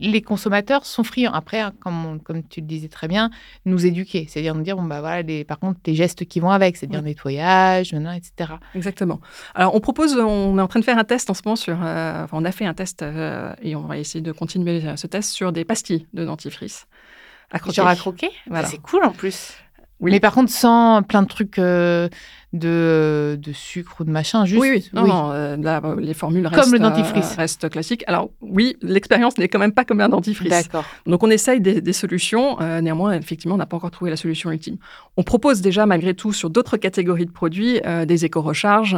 les 0.00 0.22
consommateurs 0.22 0.84
sont 0.84 1.04
friands. 1.04 1.32
Après, 1.32 1.60
hein, 1.60 1.72
comme, 1.80 2.20
comme 2.22 2.42
tu 2.42 2.60
le 2.60 2.66
disais 2.66 2.88
très 2.88 3.08
bien, 3.08 3.30
nous 3.64 3.86
éduquer. 3.86 4.26
C'est-à-dire 4.28 4.54
nous 4.54 4.62
dire, 4.62 4.76
bon, 4.76 4.84
bah 4.84 5.00
voilà, 5.00 5.22
les, 5.22 5.44
par 5.44 5.58
contre, 5.58 5.80
les 5.86 5.94
gestes 5.94 6.24
qui 6.24 6.40
vont 6.40 6.50
avec, 6.50 6.76
c'est-à-dire 6.76 7.02
nettoyage, 7.02 7.92
etc. 7.92 8.54
Exactement. 8.74 9.20
Alors, 9.54 9.74
on 9.74 9.80
propose, 9.80 10.16
on 10.16 10.58
est 10.58 10.62
en 10.62 10.68
train 10.68 10.80
de 10.80 10.84
faire 10.84 10.98
un 10.98 11.04
test 11.04 11.30
en 11.30 11.34
ce 11.34 11.42
moment 11.44 11.56
sur. 11.56 11.78
Euh, 11.82 12.24
enfin, 12.24 12.36
on 12.38 12.44
a 12.44 12.52
fait 12.52 12.66
un 12.66 12.74
test 12.74 13.02
euh, 13.02 13.52
et 13.62 13.76
on 13.76 13.82
va 13.82 13.98
essayer 13.98 14.20
de 14.20 14.32
continuer 14.32 14.82
ce 14.96 15.06
test 15.06 15.30
sur 15.30 15.52
des 15.52 15.64
pastilles 15.64 16.06
de 16.14 16.24
dentifrice. 16.24 16.86
À 17.50 17.58
croquer. 17.58 17.76
Genre 17.76 17.88
à 17.88 17.96
croquer? 17.96 18.30
Voilà. 18.46 18.66
C'est 18.66 18.78
cool 18.78 19.04
en 19.04 19.12
plus. 19.12 19.54
Oui. 20.00 20.12
Mais 20.12 20.20
par 20.20 20.34
contre, 20.34 20.50
sans 20.50 21.02
plein 21.02 21.22
de 21.22 21.28
trucs. 21.28 21.58
Euh, 21.58 22.08
de, 22.54 23.38
de 23.40 23.52
sucre 23.52 24.00
ou 24.00 24.04
de 24.04 24.10
machin, 24.10 24.46
juste. 24.46 24.60
Oui, 24.60 24.70
oui. 24.70 24.90
Non, 24.94 25.30
euh, 25.32 25.56
les 26.00 26.14
formules 26.14 26.46
restent, 26.46 26.62
Comme 26.62 26.72
le 26.72 26.78
dentifrice. 26.78 27.32
Euh, 27.32 27.42
restent 27.42 27.68
classiques. 27.68 28.04
Alors, 28.06 28.30
oui, 28.40 28.76
l'expérience 28.80 29.36
n'est 29.36 29.48
quand 29.48 29.58
même 29.58 29.72
pas 29.72 29.84
comme 29.84 30.00
un 30.00 30.08
dentifrice. 30.08 30.48
D'accord. 30.48 30.84
Donc, 31.06 31.22
on 31.22 31.30
essaye 31.30 31.60
des, 31.60 31.92
solutions. 31.92 32.58
Euh, 32.60 32.80
néanmoins, 32.80 33.12
effectivement, 33.14 33.56
on 33.56 33.58
n'a 33.58 33.66
pas 33.66 33.76
encore 33.76 33.90
trouvé 33.90 34.10
la 34.10 34.16
solution 34.16 34.50
ultime. 34.50 34.76
On 35.18 35.24
propose 35.24 35.60
déjà, 35.60 35.84
malgré 35.84 36.14
tout, 36.14 36.32
sur 36.32 36.48
d'autres 36.48 36.78
catégories 36.78 37.26
de 37.26 37.30
produits, 37.30 37.80
des 38.06 38.24
éco-recharges 38.24 38.96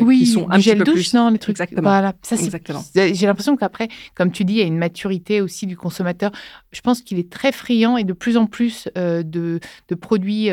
oui, 0.00 0.20
qui 0.20 0.26
sont 0.26 0.50
un 0.50 0.58
gel 0.58 0.78
petit 0.78 0.90
peu 0.90 0.96
douche, 0.96 1.12
non, 1.14 1.30
les 1.30 1.38
trucs. 1.38 1.54
Exactement. 1.54 1.82
Voilà. 1.82 2.14
Ça, 2.22 2.36
Exactement. 2.36 2.82
J'ai 2.94 3.26
l'impression 3.26 3.56
qu'après, 3.56 3.88
comme 4.14 4.32
tu 4.32 4.44
dis, 4.44 4.54
il 4.54 4.58
y 4.58 4.62
a 4.62 4.66
une 4.66 4.78
maturité 4.78 5.40
aussi 5.40 5.66
du 5.66 5.76
consommateur. 5.76 6.32
Je 6.72 6.80
pense 6.80 7.02
qu'il 7.02 7.18
est 7.18 7.30
très 7.30 7.52
friand 7.52 7.96
et 7.96 8.04
de 8.04 8.12
plus 8.12 8.36
en 8.36 8.46
plus 8.46 8.88
de, 8.96 9.22
de, 9.22 9.94
produits 9.94 10.50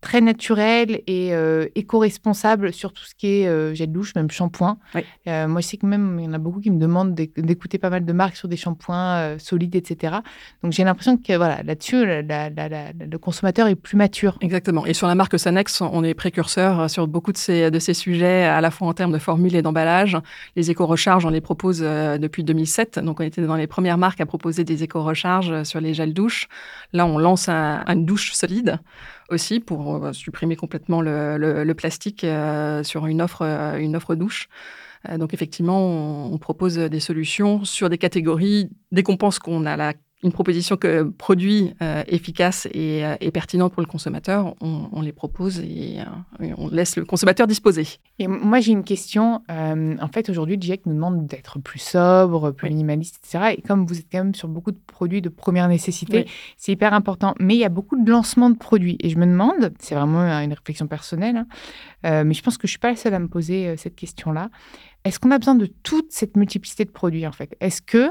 très 0.00 0.20
naturel 0.20 1.02
et 1.06 1.34
euh, 1.34 1.66
éco-responsable 1.74 2.72
sur 2.72 2.92
tout 2.92 3.04
ce 3.04 3.14
qui 3.14 3.42
est 3.42 3.46
euh, 3.46 3.74
gel 3.74 3.92
douche, 3.92 4.14
même 4.14 4.30
shampoing. 4.30 4.78
Euh, 5.26 5.46
moi, 5.46 5.60
je 5.60 5.66
sais 5.66 5.76
que 5.76 5.86
même, 5.86 6.16
il 6.18 6.24
y 6.24 6.28
en 6.28 6.32
a 6.32 6.38
beaucoup 6.38 6.60
qui 6.60 6.70
me 6.70 6.78
demandent 6.78 7.14
d'écouter 7.14 7.78
pas 7.78 7.90
mal 7.90 8.04
de 8.04 8.12
marques 8.12 8.36
sur 8.36 8.48
des 8.48 8.56
shampoings 8.56 9.38
solides, 9.38 9.76
etc. 9.76 10.16
Donc, 10.62 10.72
j'ai 10.72 10.84
l'impression 10.84 11.16
que 11.16 11.36
voilà, 11.36 11.62
là-dessus, 11.62 12.04
le 12.04 13.16
consommateur 13.18 13.68
est 13.68 13.74
plus 13.74 13.96
mature. 13.96 14.38
Exactement. 14.40 14.86
Et 14.86 14.94
sur 14.94 15.06
la 15.06 15.14
marque 15.14 15.38
Sanex, 15.38 15.80
on 15.82 16.02
est 16.02 16.14
précurseur 16.14 16.88
sur 16.88 17.06
beaucoup 17.06 17.32
de 17.32 17.36
ces, 17.36 17.70
de 17.70 17.78
ces 17.78 17.94
sujets, 17.94 18.44
à 18.44 18.60
la 18.60 18.70
fois 18.70 18.88
en 18.88 18.94
termes 18.94 19.12
de 19.12 19.18
formules 19.18 19.54
et 19.54 19.62
d'emballage. 19.62 20.16
Les 20.56 20.70
éco-recharges, 20.70 21.26
on 21.26 21.30
les 21.30 21.40
propose 21.40 21.80
depuis 21.80 22.42
2007. 22.42 22.98
Donc, 23.00 23.20
on 23.20 23.24
était 23.24 23.42
dans 23.42 23.56
les 23.56 23.66
premières 23.66 23.98
marques 23.98 24.20
à 24.20 24.26
proposer 24.26 24.64
des 24.64 24.82
éco-recharges 24.82 25.62
sur 25.64 25.80
les 25.80 25.92
gels 25.92 26.14
douche. 26.14 26.48
Là, 26.92 27.06
on 27.06 27.18
lance 27.18 27.48
une 27.48 28.06
douche 28.06 28.32
solide 28.32 28.80
aussi 29.30 29.60
pour 29.60 30.04
euh, 30.04 30.12
supprimer 30.12 30.56
complètement 30.56 31.00
le, 31.00 31.72
plastique 31.72 32.24
euh, 32.24 32.82
sur 32.82 33.06
une 33.06 33.22
offre, 33.22 33.42
euh, 33.42 33.78
une 33.78 33.96
offre 33.96 34.14
douche. 34.14 34.48
donc 35.16 35.32
effectivement, 35.34 35.78
on, 35.80 36.32
on, 36.32 36.38
propose 36.38 36.76
des 36.76 37.00
solutions 37.00 37.64
sur 37.64 37.88
des 37.88 37.98
catégories 37.98 38.70
dès 38.92 39.02
qu'on 39.02 39.16
pense 39.16 39.38
qu'on 39.38 39.64
a 39.66 39.76
la 39.76 39.94
une 40.22 40.32
proposition 40.32 40.76
que 40.76 41.04
produit 41.04 41.72
euh, 41.80 42.02
efficace 42.06 42.68
et, 42.72 43.04
euh, 43.04 43.16
et, 43.20 43.30
pertinente 43.30 43.72
pour 43.72 43.80
le 43.80 43.86
consommateur, 43.86 44.54
on, 44.60 45.00
les 45.00 45.12
propose 45.12 45.60
et, 45.60 46.00
euh, 46.00 46.54
on 46.58 46.68
laisse 46.68 46.96
le 46.96 47.06
consommateur 47.06 47.46
disposer. 47.46 47.86
Et 48.18 48.26
moi, 48.26 48.60
j'ai 48.60 48.72
une 48.72 48.84
question. 48.84 49.42
en 49.48 50.08
fait, 50.12 50.28
aujourd'hui, 50.28 50.56
le 50.56 50.62
GIEC 50.62 50.84
nous 50.84 50.94
demande 50.94 51.26
d'être 51.26 51.58
plus 51.58 51.78
sobre, 51.78 52.50
plus 52.50 52.68
minimaliste, 52.68 53.18
etc. 53.24 53.54
Et 53.56 53.62
comme 53.62 53.86
vous 53.86 53.98
êtes 53.98 54.06
quand 54.12 54.18
même 54.18 54.34
sur 54.34 54.48
beaucoup 54.48 54.72
de 54.72 54.80
produits 54.86 55.22
de 55.22 55.30
première 55.30 55.68
nécessité, 55.68 56.26
c'est 56.58 56.72
hyper 56.72 56.92
important. 56.92 57.34
Mais 57.40 57.54
il 57.54 57.60
y 57.60 57.64
a 57.64 57.70
beaucoup 57.70 58.02
de 58.02 58.10
lancements 58.10 58.50
de 58.50 58.58
produits. 58.58 58.98
Et 59.00 59.08
je 59.08 59.16
me 59.16 59.26
demande, 59.26 59.72
c'est 59.78 59.94
vraiment 59.94 60.20
une 60.20 60.52
réflexion 60.52 60.86
personnelle, 60.86 61.46
hein, 62.02 62.24
mais 62.24 62.34
je 62.34 62.42
pense 62.42 62.58
que 62.58 62.66
je 62.66 62.72
ne 62.72 62.72
suis 62.72 62.78
pas 62.78 62.90
la 62.90 62.96
seule 62.96 63.14
à 63.14 63.18
me 63.18 63.28
poser 63.28 63.76
cette 63.78 63.96
question-là. 63.96 64.50
Est-ce 65.04 65.18
qu'on 65.18 65.30
a 65.30 65.38
besoin 65.38 65.54
de 65.54 65.66
toute 65.66 66.12
cette 66.12 66.36
multiplicité 66.36 66.84
de 66.84 66.90
produits, 66.90 67.26
en 67.26 67.32
fait? 67.32 67.56
Est-ce 67.60 67.80
que 67.80 68.10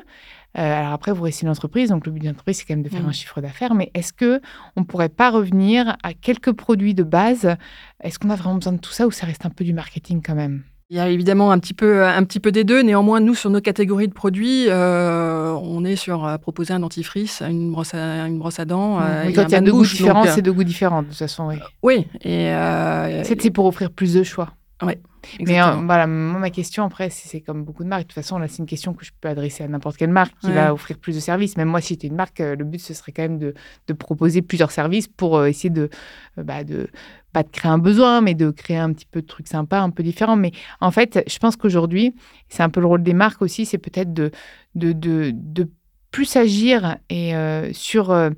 alors 0.56 0.94
après, 0.94 1.12
vous 1.12 1.24
restez 1.24 1.46
une 1.46 1.51
entreprise, 1.51 1.89
donc 1.89 2.06
le 2.06 2.12
but 2.12 2.20
d'une 2.20 2.32
entreprise, 2.32 2.58
c'est 2.58 2.65
quand 2.65 2.75
même 2.75 2.84
de 2.84 2.89
faire 2.89 3.06
un 3.08 3.12
chiffre 3.12 3.39
d'affaires. 3.39 3.75
Mais 3.75 3.91
est-ce 3.94 4.13
que 4.13 4.41
on 4.75 4.84
pourrait 4.84 5.10
pas 5.10 5.29
revenir 5.29 5.96
à 6.03 6.13
quelques 6.13 6.51
produits 6.53 6.94
de 6.94 7.03
base? 7.03 7.56
Est-ce 8.03 8.20
qu'on 8.20 8.29
a 8.29 8.36
vraiment 8.36 8.56
besoin 8.56 8.74
de 8.74 8.79
tout 8.79 8.91
ça 8.91 9.08
ou 9.08 9.12
ça 9.12 9.25
reste 9.25 9.46
un 9.46 9.51
peu 9.51 9.63
du 9.63 9.74
marketing 9.74 10.22
quand 10.25 10.36
même? 10.36 10.63
Il 10.91 10.98
y 10.98 11.00
a 11.00 11.08
évidemment 11.08 11.51
un 11.51 11.60
petit 11.60 11.75
peu, 11.75 12.03
un 12.03 12.24
petit 12.24 12.39
peu 12.39 12.51
des 12.51 12.63
deux. 12.63 12.82
Néanmoins, 12.82 13.20
nous, 13.20 13.36
sur 13.36 13.51
nos 13.51 13.62
catégories 13.62 14.08
de 14.08 14.13
produits, 14.13 14.65
euh, 14.70 15.51
on 15.62 15.86
est 15.86 15.96
sur 15.96 16.25
euh, 16.25 16.39
proposer 16.39 16.74
un 16.74 16.79
dentifrice, 16.79 17.44
une 17.48 17.72
brosse 17.72 17.94
à, 17.94 18.25
une 18.25 18.39
brosse 18.39 18.60
à 18.60 18.65
dents. 18.65 18.98
Mmh. 18.98 19.03
euh, 19.03 19.24
Oui, 19.25 19.29
et 19.29 19.34
quand 19.34 19.44
il 19.44 19.51
y 19.51 19.56
a 19.56 19.62
deux 19.62 19.72
goûts 19.72 19.84
différents, 19.84 20.25
euh, 20.25 20.32
c'est 20.34 20.41
deux 20.41 20.51
goûts 20.51 20.63
différents, 20.63 21.03
de 21.03 21.10
toute 21.10 21.18
façon, 21.18 21.48
oui. 21.50 21.58
Oui, 21.84 22.08
et 22.22 22.50
euh, 22.50 23.24
C'est 23.24 23.51
pour 23.51 23.68
offrir 23.68 23.91
plus 23.91 24.15
de 24.15 24.24
choix. 24.24 24.53
Mais 24.84 25.00
exactement. 25.39 25.81
euh, 25.81 25.85
voilà, 25.85 26.07
moi, 26.07 26.39
ma 26.39 26.49
question, 26.49 26.83
après, 26.85 27.09
c'est 27.09 27.41
comme 27.41 27.63
beaucoup 27.63 27.83
de 27.83 27.89
marques. 27.89 28.03
De 28.03 28.07
toute 28.07 28.13
façon, 28.15 28.38
là, 28.39 28.47
c'est 28.47 28.59
une 28.59 28.65
question 28.65 28.93
que 28.93 29.03
je 29.05 29.11
peux 29.19 29.27
adresser 29.29 29.63
à 29.63 29.67
n'importe 29.67 29.97
quelle 29.97 30.09
marque 30.11 30.33
qui 30.39 30.47
Ouais. 30.47 30.53
va 30.53 30.73
offrir 30.73 30.97
plus 30.97 31.15
de 31.15 31.19
services. 31.19 31.57
Même 31.57 31.67
moi, 31.69 31.81
si 31.81 31.89
j'étais 31.93 32.07
une 32.07 32.15
marque, 32.15 32.39
euh, 32.41 32.55
le 32.55 32.65
but, 32.65 32.79
ce 32.79 32.93
serait 32.93 33.11
quand 33.11 33.21
même 33.23 33.38
de, 33.39 33.53
de 33.88 33.93
proposer 33.93 34.41
plusieurs 34.41 34.71
services 34.71 35.07
pour 35.07 35.38
euh, 35.38 35.45
essayer 35.47 35.69
de, 35.69 35.89
bah, 36.38 36.63
de, 36.63 36.88
pas 37.33 37.43
de 37.43 37.49
créer 37.49 37.71
un 37.71 37.77
besoin, 37.77 38.21
mais 38.21 38.33
de 38.33 38.49
créer 38.51 38.77
un 38.77 38.91
petit 38.93 39.05
peu 39.05 39.21
de 39.21 39.27
trucs 39.27 39.47
sympas, 39.47 39.79
un 39.81 39.89
peu 39.91 40.03
différents. 40.03 40.35
Mais 40.38 40.51
en 40.81 40.91
fait, 40.91 41.23
je 41.27 41.38
pense 41.39 41.55
qu'aujourd'hui, 41.55 42.15
c'est 42.47 42.63
un 42.63 42.69
peu 42.69 42.79
le 42.79 42.88
rôle 42.88 43.03
des 43.03 43.13
marques 43.13 43.41
aussi, 43.41 43.65
c'est 43.65 43.77
peut-être 43.77 44.13
de, 44.13 44.31
de, 44.75 44.91
de, 44.93 45.31
de 45.33 45.69
plus 46.11 46.35
agir 46.38 46.97
et, 47.09 47.35
euh, 47.35 47.71
sur 47.71 48.09
euh, 48.09 48.31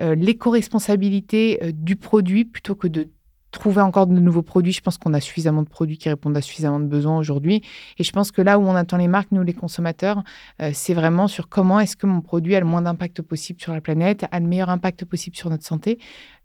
l'éco-responsabilité 0.00 1.60
du 1.74 1.96
produit 1.96 2.44
plutôt 2.44 2.74
que 2.74 2.88
de 2.88 3.08
trouver 3.52 3.80
encore 3.82 4.06
de 4.08 4.18
nouveaux 4.18 4.42
produits. 4.42 4.72
Je 4.72 4.80
pense 4.80 4.98
qu'on 4.98 5.14
a 5.14 5.20
suffisamment 5.20 5.62
de 5.62 5.68
produits 5.68 5.98
qui 5.98 6.08
répondent 6.08 6.36
à 6.36 6.40
suffisamment 6.40 6.80
de 6.80 6.86
besoins 6.86 7.16
aujourd'hui. 7.18 7.62
Et 7.98 8.02
je 8.04 8.10
pense 8.10 8.32
que 8.32 8.42
là 8.42 8.58
où 8.58 8.62
on 8.66 8.74
attend 8.74 8.96
les 8.96 9.08
marques, 9.08 9.28
nous 9.30 9.42
les 9.44 9.52
consommateurs, 9.52 10.24
euh, 10.60 10.70
c'est 10.74 10.94
vraiment 10.94 11.28
sur 11.28 11.48
comment 11.48 11.78
est-ce 11.78 11.96
que 11.96 12.06
mon 12.06 12.20
produit 12.22 12.56
a 12.56 12.60
le 12.60 12.66
moins 12.66 12.82
d'impact 12.82 13.22
possible 13.22 13.60
sur 13.60 13.72
la 13.72 13.80
planète, 13.80 14.24
a 14.32 14.40
le 14.40 14.46
meilleur 14.46 14.70
impact 14.70 15.04
possible 15.04 15.36
sur 15.36 15.50
notre 15.50 15.64
santé. 15.64 15.98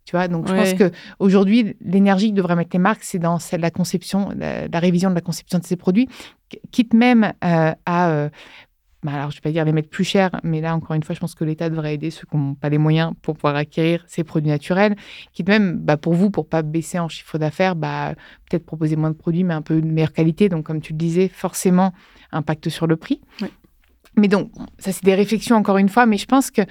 Tu 0.04 0.16
vois, 0.16 0.28
donc 0.28 0.46
je 0.48 0.52
Ouais. 0.52 0.58
pense 0.60 0.72
que 0.74 0.90
aujourd'hui, 1.18 1.76
l'énergie 1.82 2.30
que 2.30 2.34
devraient 2.36 2.56
mettre 2.56 2.70
les 2.72 2.78
marques, 2.78 3.02
c'est 3.02 3.18
dans 3.18 3.38
celle- 3.38 3.60
la 3.60 3.70
conception, 3.70 4.30
la, 4.36 4.66
la 4.68 4.78
révision 4.78 5.10
de 5.10 5.14
la 5.14 5.20
conception 5.20 5.58
de 5.58 5.64
ces 5.64 5.76
produits, 5.76 6.08
qu- 6.48 6.56
quitte 6.70 6.94
même 6.94 7.32
euh, 7.44 7.72
à 7.84 8.08
euh, 8.10 8.30
bah 9.04 9.12
alors, 9.12 9.30
je 9.30 9.36
ne 9.36 9.38
vais 9.38 9.42
pas 9.42 9.52
dire 9.52 9.64
les 9.64 9.72
mettre 9.72 9.90
plus 9.90 10.02
chers, 10.02 10.40
mais 10.42 10.60
là, 10.60 10.74
encore 10.74 10.96
une 10.96 11.04
fois, 11.04 11.14
je 11.14 11.20
pense 11.20 11.36
que 11.36 11.44
l'État 11.44 11.70
devrait 11.70 11.94
aider 11.94 12.10
ceux 12.10 12.26
qui 12.28 12.36
n'ont 12.36 12.54
pas 12.54 12.68
les 12.68 12.78
moyens 12.78 13.12
pour 13.22 13.36
pouvoir 13.36 13.54
acquérir 13.54 14.04
ces 14.08 14.24
produits 14.24 14.50
naturels. 14.50 14.96
Quitte 15.32 15.48
même, 15.48 15.78
bah, 15.78 15.96
pour 15.96 16.14
vous, 16.14 16.30
pour 16.30 16.48
pas 16.48 16.62
baisser 16.62 16.98
en 16.98 17.08
chiffre 17.08 17.38
d'affaires, 17.38 17.76
bah, 17.76 18.14
peut-être 18.50 18.66
proposer 18.66 18.96
moins 18.96 19.10
de 19.10 19.16
produits, 19.16 19.44
mais 19.44 19.54
un 19.54 19.62
peu 19.62 19.80
de 19.80 19.86
meilleure 19.86 20.12
qualité. 20.12 20.48
Donc, 20.48 20.66
comme 20.66 20.80
tu 20.80 20.94
le 20.94 20.98
disais, 20.98 21.28
forcément, 21.28 21.92
impact 22.32 22.70
sur 22.70 22.88
le 22.88 22.96
prix. 22.96 23.20
Oui. 23.40 23.48
Mais 24.16 24.26
donc, 24.26 24.50
ça, 24.80 24.90
c'est 24.90 25.04
des 25.04 25.14
réflexions, 25.14 25.54
encore 25.54 25.78
une 25.78 25.88
fois, 25.88 26.04
mais 26.04 26.18
je 26.18 26.26
pense 26.26 26.50
que 26.50 26.62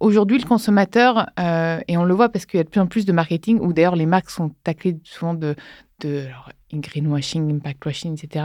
Aujourd'hui, 0.00 0.38
le 0.38 0.44
consommateur, 0.44 1.30
euh, 1.38 1.80
et 1.88 1.96
on 1.96 2.04
le 2.04 2.12
voit 2.12 2.28
parce 2.28 2.44
qu'il 2.44 2.58
y 2.58 2.60
a 2.60 2.64
de 2.64 2.68
plus 2.68 2.80
en 2.80 2.86
plus 2.86 3.06
de 3.06 3.12
marketing, 3.12 3.58
où 3.60 3.72
d'ailleurs 3.72 3.96
les 3.96 4.04
marques 4.04 4.28
sont 4.28 4.50
taclées 4.62 4.98
souvent 5.04 5.32
de, 5.32 5.54
de 6.00 6.26
alors, 6.26 6.50
greenwashing, 6.72 7.50
impact 7.56 7.84
washing, 7.86 8.14
etc. 8.20 8.44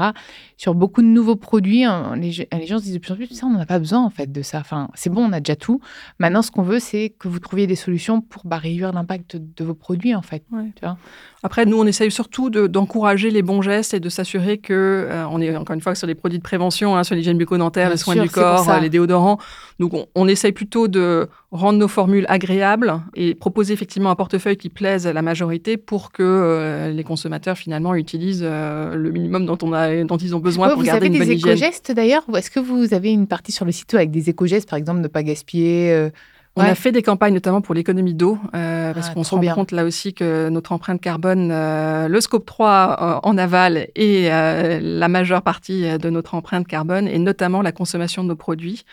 Sur 0.58 0.76
beaucoup 0.76 1.02
de 1.02 1.08
nouveaux 1.08 1.36
produits, 1.36 1.84
hein, 1.84 2.14
les, 2.16 2.32
ge- 2.32 2.48
les 2.52 2.68
gens 2.68 2.78
se 2.80 2.84
disent 2.84 2.94
de 2.94 3.00
plus 3.00 3.12
en 3.14 3.16
plus, 3.16 3.28
ça, 3.34 3.46
on 3.48 3.52
n'a 3.52 3.66
pas 3.66 3.80
besoin 3.80 4.04
en 4.04 4.10
fait 4.10 4.32
de 4.32 4.42
ça. 4.42 4.60
Enfin, 4.60 4.90
c'est 4.94 5.10
bon, 5.10 5.22
on 5.28 5.32
a 5.34 5.40
déjà 5.40 5.56
tout. 5.56 5.80
Maintenant, 6.20 6.42
ce 6.42 6.52
qu'on 6.52 6.62
veut, 6.64 6.80
c'est 6.80 7.14
que 7.18 7.28
vous 7.28 7.40
trouviez 7.40 7.68
des 7.68 7.76
solutions 7.76 8.22
pour 8.22 8.44
bah, 8.46 8.58
réduire 8.58 8.92
l'impact 8.94 9.38
de 9.38 9.64
vos 9.64 9.74
produits 9.74 10.14
en 10.16 10.22
fait. 10.22 10.44
Ouais. 10.52 10.66
Tu 10.76 10.82
vois 10.86 10.98
Après, 11.44 11.66
nous, 11.66 11.80
on 11.80 11.86
essaye 11.86 12.12
surtout 12.12 12.50
de- 12.50 12.68
d'encourager 12.68 13.32
les 13.32 13.42
bons 13.42 13.62
gestes 13.62 13.94
et 13.94 14.00
de 14.00 14.10
s'assurer 14.10 14.58
que, 14.58 14.74
euh, 15.10 15.26
on 15.30 15.42
est 15.42 15.56
encore 15.56 15.74
une 15.74 15.82
fois 15.82 15.96
sur 15.96 16.08
les 16.08 16.16
produits 16.16 16.38
de 16.40 16.44
prévention, 16.44 16.96
hein, 16.96 17.04
sur 17.04 17.16
l'hygiène 17.16 17.38
bucco-dentaire, 17.38 17.90
les 17.90 17.98
soins 17.98 18.14
sûr, 18.16 18.24
du 18.24 18.30
corps, 18.30 18.70
euh, 18.70 18.80
les 18.80 18.90
déodorants. 18.90 19.38
Donc, 19.80 19.94
on, 19.94 20.06
on 20.16 20.28
essaye 20.28 20.52
plutôt 20.52 20.88
de 20.88 21.28
rendre 21.52 21.80
nos 21.80 21.88
formules 21.88 22.26
agréables 22.28 23.02
et 23.16 23.34
proposer 23.34 23.74
effectivement 23.74 24.12
un 24.12 24.16
portefeuille 24.16 24.58
qui 24.58 24.70
plaise 24.70 25.08
à 25.08 25.14
la 25.14 25.22
majorité 25.24 25.78
pour 25.78 26.12
que 26.12 26.22
euh, 26.22 26.92
les 26.92 27.04
consommateurs 27.04 27.58
finalement 27.58 27.96
utilisent 27.96 28.19
euh, 28.42 28.96
le 28.96 29.12
minimum 29.12 29.46
dont, 29.46 29.58
on 29.62 29.74
a, 29.74 30.04
dont 30.04 30.18
ils 30.18 30.36
ont 30.36 30.40
besoin 30.40 30.68
Ouais, 30.68 30.74
pour 30.74 30.82
vous 30.82 30.86
garder 30.88 31.08
avez 31.08 31.16
une 31.16 31.20
bonne 31.20 31.28
des 31.28 31.34
hygiène. 31.36 31.52
éco-gestes 31.54 31.92
d'ailleurs 31.92 32.24
est-ce 32.36 32.52
que 32.52 32.60
vous 32.60 32.94
avez 32.94 33.12
une 33.12 33.28
partie 33.28 33.52
sur 33.52 33.66
le 33.66 33.72
site 33.72 33.94
avec 33.94 34.12
des 34.12 34.30
éco-gestes, 34.30 34.70
par 34.70 34.78
exemple, 34.78 35.02
ne 35.02 35.08
pas 35.08 35.24
gaspiller 35.24 35.92
euh, 35.92 36.10
On 36.56 36.62
Ouais. 36.64 36.70
a 36.70 36.76
fait 36.76 36.92
des 36.92 37.04
campagnes 37.04 37.34
notamment 37.36 37.62
pour 37.62 37.74
l'économie 37.76 38.14
d'eau, 38.16 38.38
euh, 38.56 38.94
parce 38.94 39.10
Ah, 39.10 39.14
qu'on 39.14 39.24
se 39.24 39.34
rend 39.36 39.40
bien. 39.40 39.54
compte 39.54 39.72
là 39.72 39.86
aussi 39.86 40.14
que 40.14 40.50
notre 40.50 40.72
empreinte 40.74 41.00
carbone, 41.00 41.52
euh, 41.52 42.08
le 42.08 42.20
scope 42.22 42.46
3 42.46 43.22
euh, 43.24 43.28
en 43.30 43.38
aval 43.38 43.88
est 43.96 44.30
euh, 44.32 44.80
la 44.82 45.08
majeure 45.08 45.42
partie 45.44 45.84
de 45.98 46.10
notre 46.10 46.34
empreinte 46.36 46.68
carbone, 46.68 47.08
et 47.08 47.20
notamment 47.20 47.62
la 47.62 47.72
consommation 47.72 48.24
de 48.24 48.30
nos 48.30 48.36
produits. 48.36 48.84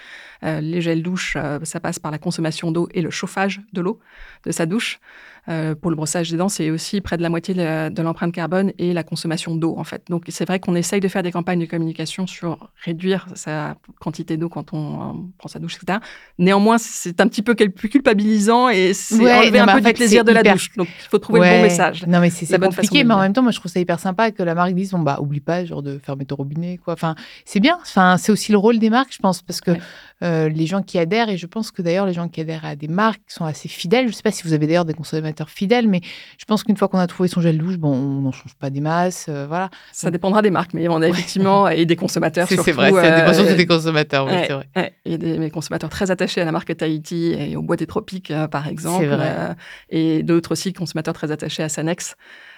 Les 0.42 0.80
gels 0.82 1.02
douche, 1.02 1.36
euh, 1.36 1.58
ça 1.64 1.80
passe 1.80 1.98
par 1.98 2.12
la 2.12 2.18
consommation 2.18 2.70
d'eau 2.70 2.88
et 2.94 3.00
le 3.00 3.10
chauffage 3.10 3.62
de 3.72 3.80
l'eau 3.80 3.98
de 4.44 4.52
sa 4.52 4.66
douche. 4.66 5.00
Euh, 5.48 5.74
pour 5.74 5.90
le 5.90 5.96
brossage 5.96 6.30
des 6.30 6.36
dents, 6.36 6.48
c'est 6.48 6.70
aussi 6.70 7.00
près 7.00 7.16
de 7.16 7.22
la 7.22 7.28
moitié 7.28 7.54
de, 7.54 7.88
de 7.88 8.02
l'empreinte 8.02 8.32
carbone 8.32 8.72
et 8.78 8.92
la 8.92 9.04
consommation 9.04 9.54
d'eau, 9.54 9.74
en 9.78 9.84
fait. 9.84 10.02
Donc, 10.08 10.24
c'est 10.28 10.44
vrai 10.44 10.58
qu'on 10.58 10.74
essaye 10.74 10.98
de 11.00 11.08
faire 11.08 11.22
des 11.22 11.30
campagnes 11.30 11.60
de 11.60 11.66
communication 11.66 12.26
sur 12.26 12.70
réduire 12.84 13.26
sa 13.34 13.76
quantité 14.00 14.36
d'eau 14.36 14.48
quand 14.48 14.72
on 14.72 14.94
euh, 14.94 15.12
prend 15.38 15.48
sa 15.48 15.58
douche, 15.60 15.76
etc. 15.76 16.00
Néanmoins, 16.38 16.78
c'est 16.78 17.20
un 17.20 17.28
petit 17.28 17.42
peu 17.42 17.54
plus 17.54 17.88
culpabilisant 17.88 18.68
et 18.70 18.92
c'est 18.92 19.16
Ouais, 19.22 19.32
enlever 19.34 19.58
non, 19.60 19.68
un 19.68 19.74
peu 19.74 19.80
du 19.82 19.92
plaisir 19.92 20.24
de 20.24 20.32
la 20.32 20.42
douche. 20.42 20.72
Donc, 20.76 20.88
il 20.88 21.08
faut 21.08 21.18
trouver 21.18 21.40
le 21.40 21.56
bon 21.56 21.62
message. 21.62 22.06
Non, 22.06 22.20
mais 22.20 22.30
c'est 22.30 22.58
compliqué, 22.58 23.04
mais 23.04 23.14
en 23.14 23.20
même 23.20 23.32
temps, 23.32 23.42
moi, 23.42 23.52
je 23.52 23.58
trouve 23.60 23.70
ça 23.70 23.78
hyper 23.78 24.00
sympa 24.00 24.30
que 24.32 24.42
la 24.42 24.54
marque 24.54 24.74
dise 24.74 24.90
bon, 24.90 24.98
bah, 25.00 25.18
oublie 25.20 25.40
pas, 25.40 25.64
genre, 25.64 25.82
de 25.82 25.98
fermer 25.98 26.24
ton 26.24 26.36
robinet, 26.36 26.78
quoi. 26.78 26.94
Enfin, 26.94 27.14
c'est 27.44 27.60
bien. 27.60 27.78
Enfin, 27.82 28.16
c'est 28.18 28.32
aussi 28.32 28.50
le 28.50 28.58
rôle 28.58 28.78
des 28.78 28.90
marques, 28.90 29.12
je 29.12 29.18
pense, 29.18 29.42
parce 29.42 29.60
que 29.60 29.70
Ouais. 29.72 29.80
euh, 30.22 30.48
les 30.48 30.66
gens 30.66 30.82
qui 30.82 30.98
adhèrent, 30.98 31.28
et 31.28 31.36
je 31.36 31.46
pense 31.46 31.70
que 31.70 31.82
d'ailleurs, 31.82 32.06
les 32.06 32.14
gens 32.14 32.28
qui 32.28 32.40
adhèrent 32.40 32.64
à 32.64 32.74
des 32.76 32.88
marques 32.88 33.22
sont 33.28 33.44
assez 33.44 33.68
fidèles. 33.68 34.08
Je 34.08 34.12
sais 34.12 34.22
pas 34.22 34.30
si 34.32 34.42
vous 34.42 34.52
avez 34.52 34.66
d'ailleurs 34.66 34.84
des 34.84 34.94
consommateurs 34.94 35.35
fidèles, 35.44 35.86
mais 35.88 36.00
je 36.38 36.44
pense 36.46 36.64
qu'une 36.64 36.76
fois 36.76 36.88
qu'on 36.88 36.98
a 36.98 37.06
trouvé 37.06 37.28
son 37.28 37.40
gel 37.40 37.58
douche, 37.58 37.76
bon, 37.76 37.92
on 37.92 38.20
n'en 38.22 38.32
change 38.32 38.54
pas 38.54 38.70
des 38.70 38.80
masses, 38.80 39.26
euh, 39.28 39.46
voilà. 39.46 39.70
Ça 39.92 40.10
dépendra 40.10 40.42
des 40.42 40.50
marques, 40.50 40.72
mais 40.74 40.88
on 40.88 41.02
a 41.02 41.08
effectivement, 41.08 41.68
et 41.68 41.84
des 41.86 41.96
consommateurs 41.96 42.46
surtout. 42.54 42.70
euh, 43.12 43.26
consommateurs, 43.66 44.26
ouais, 44.26 44.82
ouais. 44.82 44.92
Il 45.04 45.12
y 45.12 45.14
a 45.14 45.18
des, 45.18 45.38
des 45.38 45.50
consommateurs 45.50 45.90
très 45.90 46.10
attachés 46.10 46.40
à 46.40 46.44
la 46.44 46.52
marque 46.52 46.74
Tahiti 46.76 47.32
et 47.38 47.56
au 47.56 47.62
bois 47.62 47.76
des 47.76 47.86
tropiques, 47.86 48.30
euh, 48.30 48.48
par 48.48 48.66
exemple. 48.68 49.04
C'est 49.04 49.16
vrai. 49.16 49.34
euh, 49.38 49.54
et 49.90 50.22
d'autres 50.22 50.52
aussi 50.52 50.72
consommateurs 50.72 51.14
très 51.14 51.30
attachés 51.30 51.62
à 51.62 51.68
Sanex. 51.68 52.16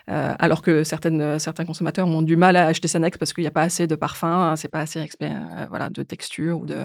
Euh, 0.08 0.34
alors 0.38 0.62
que 0.62 0.84
certaines, 0.84 1.20
euh, 1.20 1.38
certains 1.38 1.64
consommateurs 1.64 2.06
ont 2.08 2.22
du 2.22 2.36
mal 2.36 2.56
à 2.56 2.66
acheter 2.66 2.88
Sanex 2.88 3.18
parce 3.18 3.32
qu'il 3.32 3.42
n'y 3.42 3.48
a 3.48 3.52
pas 3.52 3.62
assez 3.62 3.86
de 3.86 3.94
parfum, 3.94 4.28
hein, 4.50 4.56
c'est 4.56 4.68
pas 4.68 4.80
assez 4.80 5.00
euh, 5.22 5.28
voilà, 5.68 5.90
de 5.90 6.02
texture 6.02 6.60
ou 6.60 6.66
de, 6.66 6.76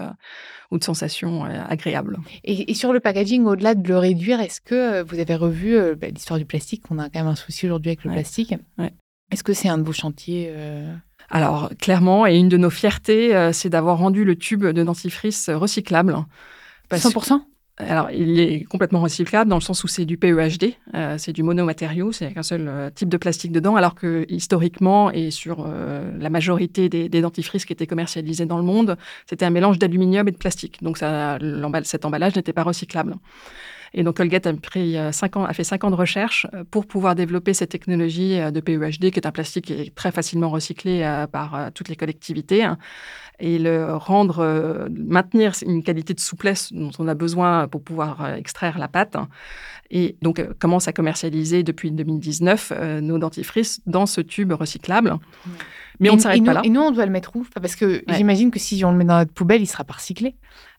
ou 0.70 0.78
de 0.78 0.84
sensations 0.84 1.44
agréables. 1.44 2.18
Et, 2.44 2.70
et 2.70 2.74
sur 2.74 2.92
le 2.92 3.00
packaging, 3.00 3.44
au-delà 3.44 3.74
de 3.74 3.88
le 3.88 3.98
réduire, 3.98 4.40
est-ce 4.40 4.60
que 4.60 5.02
vous 5.02 5.18
avez 5.18 5.34
revu 5.36 5.76
bah, 5.96 6.08
l'histoire 6.08 6.38
du 6.38 6.44
plastique? 6.44 6.82
On 6.90 6.98
a 6.98 7.04
quand 7.08 7.20
même 7.20 7.28
un 7.28 7.34
souci 7.34 7.66
aujourd'hui 7.66 7.90
avec 7.90 8.04
le 8.04 8.10
Ouais. 8.10 8.16
plastique. 8.16 8.54
Ouais. 8.78 8.92
Est-ce 9.30 9.42
que 9.42 9.52
c'est 9.54 9.68
un 9.68 9.78
de 9.78 9.82
vos 9.84 9.92
chantiers 9.92 10.52
Alors, 11.30 11.70
clairement, 11.80 12.26
et 12.26 12.36
une 12.36 12.48
de 12.50 12.56
nos 12.58 12.70
fiertés, 12.70 13.34
euh, 13.34 13.52
c'est 13.52 13.70
d'avoir 13.70 13.98
rendu 13.98 14.24
le 14.24 14.36
tube 14.36 14.64
de 14.64 14.82
dentifrice 14.82 15.48
recyclable. 15.48 16.16
Parce- 16.88 17.02
100% 17.02 17.40
Alors, 17.76 18.08
il 18.12 18.38
est 18.38 18.62
complètement 18.64 19.00
recyclable 19.00 19.50
dans 19.50 19.56
le 19.56 19.62
sens 19.62 19.82
où 19.82 19.88
c'est 19.88 20.04
du 20.04 20.16
PEHD, 20.16 20.74
euh, 20.94 21.18
c'est 21.18 21.32
du 21.32 21.42
monomatériau, 21.42 22.12
c'est 22.12 22.26
avec 22.26 22.36
un 22.36 22.44
seul 22.44 22.68
euh, 22.68 22.88
type 22.88 23.08
de 23.08 23.16
plastique 23.16 23.50
dedans, 23.50 23.74
alors 23.74 23.96
que 23.96 24.24
historiquement 24.28 25.10
et 25.10 25.32
sur 25.32 25.66
euh, 25.66 26.12
la 26.16 26.30
majorité 26.30 26.88
des, 26.88 27.08
des 27.08 27.20
dentifrices 27.20 27.64
qui 27.64 27.72
étaient 27.72 27.88
commercialisés 27.88 28.46
dans 28.46 28.58
le 28.58 28.62
monde, 28.62 28.96
c'était 29.26 29.44
un 29.44 29.50
mélange 29.50 29.80
d'aluminium 29.80 30.28
et 30.28 30.30
de 30.30 30.36
plastique. 30.36 30.80
Donc, 30.82 30.98
ça, 30.98 31.38
cet 31.82 32.04
emballage 32.04 32.36
n'était 32.36 32.52
pas 32.52 32.62
recyclable. 32.62 33.16
Et 33.96 34.02
donc 34.02 34.16
Colgate 34.16 34.46
a, 34.46 34.52
pris, 34.54 34.98
euh, 34.98 35.12
cinq 35.12 35.36
ans, 35.36 35.44
a 35.44 35.52
fait 35.52 35.62
cinq 35.64 35.84
ans 35.84 35.90
de 35.90 35.94
recherche 35.94 36.46
euh, 36.52 36.64
pour 36.68 36.86
pouvoir 36.86 37.14
développer 37.14 37.54
cette 37.54 37.70
technologie 37.70 38.40
euh, 38.40 38.50
de 38.50 38.60
PEHD, 38.60 39.10
qui 39.12 39.18
est 39.20 39.26
un 39.26 39.30
plastique 39.30 39.66
qui 39.66 39.72
est 39.72 39.94
très 39.94 40.10
facilement 40.10 40.50
recyclé 40.50 41.02
par 41.30 41.70
toutes 41.74 41.88
les 41.88 41.96
collectivités, 41.96 42.64
hein, 42.64 42.76
et 43.38 43.58
le 43.58 43.94
rendre, 43.94 44.88
maintenir 44.90 45.52
une 45.66 45.82
qualité 45.82 46.12
de 46.14 46.20
souplesse 46.20 46.72
dont 46.72 46.90
on 46.98 47.08
a 47.08 47.14
besoin 47.14 47.68
pour 47.68 47.82
pouvoir 47.82 48.34
extraire 48.34 48.78
la 48.78 48.88
pâte. 48.88 49.16
hein. 49.16 49.28
Et 49.90 50.16
donc 50.22 50.42
commence 50.58 50.88
à 50.88 50.92
commercialiser 50.92 51.62
depuis 51.62 51.90
2019 51.90 52.72
euh, 52.74 53.00
nos 53.00 53.18
dentifrices 53.18 53.80
dans 53.86 54.06
ce 54.06 54.20
tube 54.20 54.52
recyclable. 54.52 55.14
Mais 56.00 56.10
on 56.10 56.16
ne 56.16 56.20
s'arrête 56.20 56.44
pas 56.44 56.52
là. 56.54 56.62
Et 56.64 56.70
nous, 56.70 56.80
on 56.80 56.90
doit 56.90 57.06
le 57.06 57.12
mettre 57.12 57.36
où? 57.36 57.46
Parce 57.54 57.76
que 57.76 57.84
Ouais. 57.84 58.02
j'imagine 58.16 58.50
que 58.50 58.58
si 58.58 58.84
on 58.84 58.90
le 58.90 58.96
met 58.98 59.04
dans 59.04 59.18
notre 59.18 59.32
poubelle, 59.32 59.62
il 59.62 59.66
sera 59.66 59.84
pas 59.84 59.94
recyclé. 59.94 60.34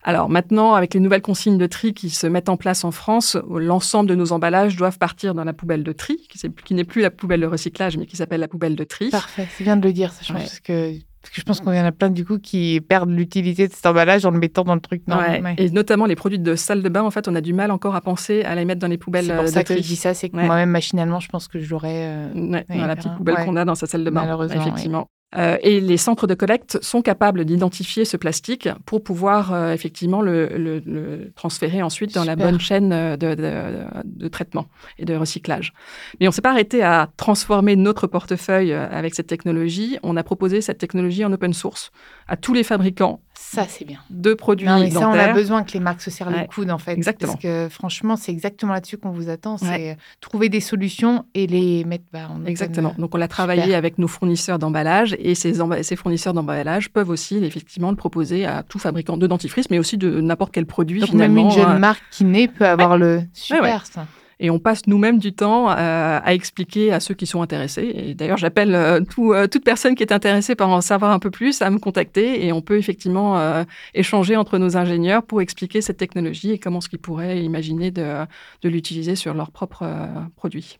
Alors 0.08 0.28
maintenant, 0.28 0.74
avec 0.74 0.94
les 0.94 1.00
nouvelles 1.00 1.20
consignes 1.20 1.58
de 1.58 1.66
tri 1.66 1.92
qui 1.92 2.10
se 2.10 2.28
mettent 2.28 2.48
en 2.48 2.56
place 2.56 2.84
en 2.84 2.92
France, 2.92 3.36
l'ensemble 3.50 4.08
de 4.08 4.14
nos 4.14 4.30
emballages 4.32 4.76
doivent 4.76 4.98
partir 4.98 5.34
dans 5.34 5.42
la 5.42 5.52
poubelle 5.52 5.82
de 5.82 5.90
tri, 5.90 6.16
qui, 6.64 6.74
n'est 6.74 6.84
plus 6.84 7.02
la 7.02 7.10
poubelle 7.10 7.40
de 7.40 7.46
recyclage, 7.46 7.96
mais 7.98 8.06
qui 8.06 8.16
s'appelle 8.16 8.38
la 8.40 8.46
poubelle 8.48 8.76
de 8.76 8.84
tri. 8.84 9.10
Parfait, 9.10 9.48
c'est 9.50 9.64
bien 9.64 9.76
de 9.76 9.84
le 9.84 9.92
dire, 9.92 10.12
ça, 10.12 10.20
je 10.22 10.32
Ouais. 10.32 10.38
pense 10.38 10.60
que, 10.60 10.92
parce 11.22 11.34
que 11.34 11.40
je 11.40 11.44
pense 11.44 11.60
qu'il 11.60 11.74
y 11.74 11.80
en 11.80 11.84
a 11.84 11.90
plein 11.90 12.08
du 12.10 12.24
coup 12.24 12.38
qui 12.38 12.80
perdent 12.80 13.10
l'utilité 13.10 13.66
de 13.66 13.72
cet 13.72 13.84
emballage 13.84 14.24
en 14.24 14.30
le 14.30 14.38
mettant 14.38 14.62
dans 14.62 14.76
le 14.76 14.80
truc. 14.80 15.02
Non, 15.08 15.16
Ouais. 15.16 15.42
ouais. 15.42 15.54
Et 15.58 15.70
notamment 15.70 16.06
les 16.06 16.14
produits 16.14 16.38
de 16.38 16.54
salle 16.54 16.84
de 16.84 16.88
bain, 16.88 17.02
en 17.02 17.10
fait, 17.10 17.26
on 17.26 17.34
a 17.34 17.40
du 17.40 17.52
mal 17.52 17.72
encore 17.72 17.96
à 17.96 18.00
penser 18.00 18.44
à 18.44 18.54
les 18.54 18.64
mettre 18.64 18.80
dans 18.80 18.86
les 18.86 18.98
poubelles 18.98 19.24
C'est 19.24 19.32
euh, 19.32 19.36
pour 19.38 19.44
de 19.46 19.50
ça 19.50 19.64
que 19.64 19.74
je 19.74 19.80
dis 19.80 19.96
ça, 19.96 20.14
c'est 20.14 20.28
que 20.28 20.36
Ouais. 20.36 20.46
moi-même 20.46 20.70
machinalement, 20.70 21.18
je 21.18 21.28
pense 21.28 21.48
que 21.48 21.58
je 21.58 21.68
l'aurais. 21.68 22.04
euh, 22.06 22.32
dans 22.32 22.86
la 22.86 22.94
petite 22.94 23.16
poubelle 23.16 23.44
qu'on 23.44 23.56
a 23.56 23.64
dans 23.64 23.74
sa 23.74 23.86
salle 23.88 24.04
de 24.04 24.10
bain, 24.10 24.20
Malheureusement, 24.20 24.60
effectivement. 24.60 25.08
Euh, 25.34 25.58
et 25.62 25.80
les 25.80 25.96
centres 25.96 26.28
de 26.28 26.34
collecte 26.34 26.78
sont 26.82 27.02
capables 27.02 27.44
d'identifier 27.44 28.04
ce 28.04 28.16
plastique 28.16 28.68
pour 28.86 29.02
pouvoir 29.02 29.52
euh, 29.52 29.72
effectivement 29.72 30.22
le, 30.22 30.46
le, 30.56 30.78
le, 30.86 31.32
transférer 31.34 31.82
ensuite 31.82 32.14
dans 32.14 32.22
Super. 32.22 32.36
la 32.36 32.44
bonne 32.50 32.60
chaîne 32.60 32.90
de, 32.90 33.34
de, 33.34 33.84
de, 34.04 34.28
traitement 34.28 34.66
et 34.98 35.04
de 35.04 35.14
recyclage. 35.16 35.72
Mais 36.20 36.28
on 36.28 36.30
ne 36.30 36.34
s'est 36.34 36.42
pas 36.42 36.52
arrêté 36.52 36.82
à 36.82 37.10
transformer 37.16 37.74
notre 37.74 38.06
portefeuille 38.06 38.72
euh, 38.72 38.88
avec 38.88 39.16
cette 39.16 39.26
technologie. 39.26 39.98
On 40.04 40.16
a 40.16 40.22
proposé 40.22 40.60
cette 40.60 40.78
technologie 40.78 41.24
en 41.24 41.32
open 41.32 41.52
source 41.52 41.90
à 42.28 42.36
tous 42.36 42.54
les 42.54 42.62
fabricants. 42.62 43.20
Ça, 43.48 43.64
c'est 43.68 43.84
bien. 43.84 43.98
De 44.10 44.34
produits 44.34 44.66
non, 44.66 44.80
mais 44.80 44.90
ça, 44.90 45.08
on 45.08 45.12
a 45.12 45.32
besoin 45.32 45.62
que 45.62 45.72
les 45.72 45.80
marques 45.80 46.00
se 46.02 46.10
serrent 46.10 46.32
Ouais. 46.32 46.42
le 46.42 46.46
coude, 46.48 46.70
en 46.70 46.78
fait. 46.78 46.92
Exactement. 46.92 47.32
Parce 47.32 47.42
que 47.42 47.68
franchement, 47.70 48.16
c'est 48.16 48.32
exactement 48.32 48.72
là-dessus 48.72 48.98
qu'on 48.98 49.10
vous 49.12 49.28
attend. 49.28 49.56
C'est 49.56 49.66
Ouais. 49.68 49.90
euh, 49.92 50.02
trouver 50.20 50.48
des 50.48 50.60
solutions 50.60 51.24
et 51.34 51.46
les 51.46 51.84
mettre 51.84 52.04
bah, 52.12 52.28
en 52.28 52.44
Exactement. 52.44 52.92
euh, 52.98 53.00
Donc, 53.00 53.14
on 53.14 53.18
l'a 53.18 53.28
travaillé 53.28 53.62
Super. 53.62 53.78
avec 53.78 53.98
nos 53.98 54.08
fournisseurs 54.08 54.58
d'emballage 54.58 55.14
et 55.20 55.34
ces, 55.36 55.54
fournisseurs 55.96 56.34
d'emballage 56.34 56.90
peuvent 56.90 57.08
aussi 57.08 57.36
effectivement 57.44 57.90
le 57.90 57.96
proposer 57.96 58.44
à 58.46 58.62
tout 58.64 58.78
fabricant 58.80 59.16
de 59.16 59.26
dentifrice, 59.28 59.70
mais 59.70 59.78
aussi 59.78 59.96
de 59.96 60.20
n'importe 60.20 60.52
quel 60.52 60.66
produit 60.66 61.00
Donc 61.00 61.12
même 61.12 61.30
finalement. 61.32 61.50
une 61.50 61.56
jeune 61.56 61.76
euh, 61.76 61.78
marque 61.78 62.02
qui 62.10 62.24
naît 62.24 62.48
peut 62.48 62.66
avoir 62.66 62.98
le 62.98 63.22
super 63.32 63.86
ça. 63.86 64.06
Et 64.38 64.50
on 64.50 64.58
passe 64.58 64.86
nous-mêmes 64.86 65.18
du 65.18 65.32
temps 65.32 65.70
euh, 65.70 66.20
à 66.22 66.34
expliquer 66.34 66.92
à 66.92 67.00
ceux 67.00 67.14
qui 67.14 67.26
sont 67.26 67.40
intéressés. 67.40 67.90
Et 67.94 68.14
d'ailleurs, 68.14 68.36
j'appelle 68.36 68.74
euh, 68.74 69.00
euh, 69.18 69.46
toute 69.46 69.64
personne 69.64 69.94
qui 69.94 70.02
est 70.02 70.12
intéressée 70.12 70.54
par 70.54 70.68
en 70.68 70.82
savoir 70.82 71.10
un 71.10 71.18
peu 71.18 71.30
plus 71.30 71.62
à 71.62 71.70
me 71.70 71.78
contacter 71.78 72.44
et 72.46 72.52
on 72.52 72.60
peut 72.60 72.76
effectivement 72.76 73.64
échanger 73.94 74.36
entre 74.36 74.58
nos 74.58 74.76
ingénieurs 74.76 75.22
pour 75.22 75.40
expliquer 75.40 75.80
cette 75.80 75.96
technologie 75.96 76.52
et 76.52 76.58
comment 76.58 76.80
ce 76.80 76.88
qu'ils 76.88 76.98
pourraient 76.98 77.42
imaginer 77.42 77.90
de, 77.90 78.26
de 78.62 78.68
l'utiliser 78.68 79.16
sur 79.16 79.34
leurs 79.34 79.50
propres 79.50 79.82
euh, 79.82 80.06
produits. 80.36 80.78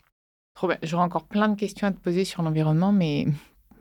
Trop 0.53 0.67
bien. 0.67 0.77
J'aurais 0.83 1.03
encore 1.03 1.25
plein 1.25 1.49
de 1.49 1.55
questions 1.55 1.87
à 1.87 1.91
te 1.91 1.99
poser 1.99 2.25
sur 2.25 2.41
l'environnement, 2.41 2.91
mais, 2.91 3.27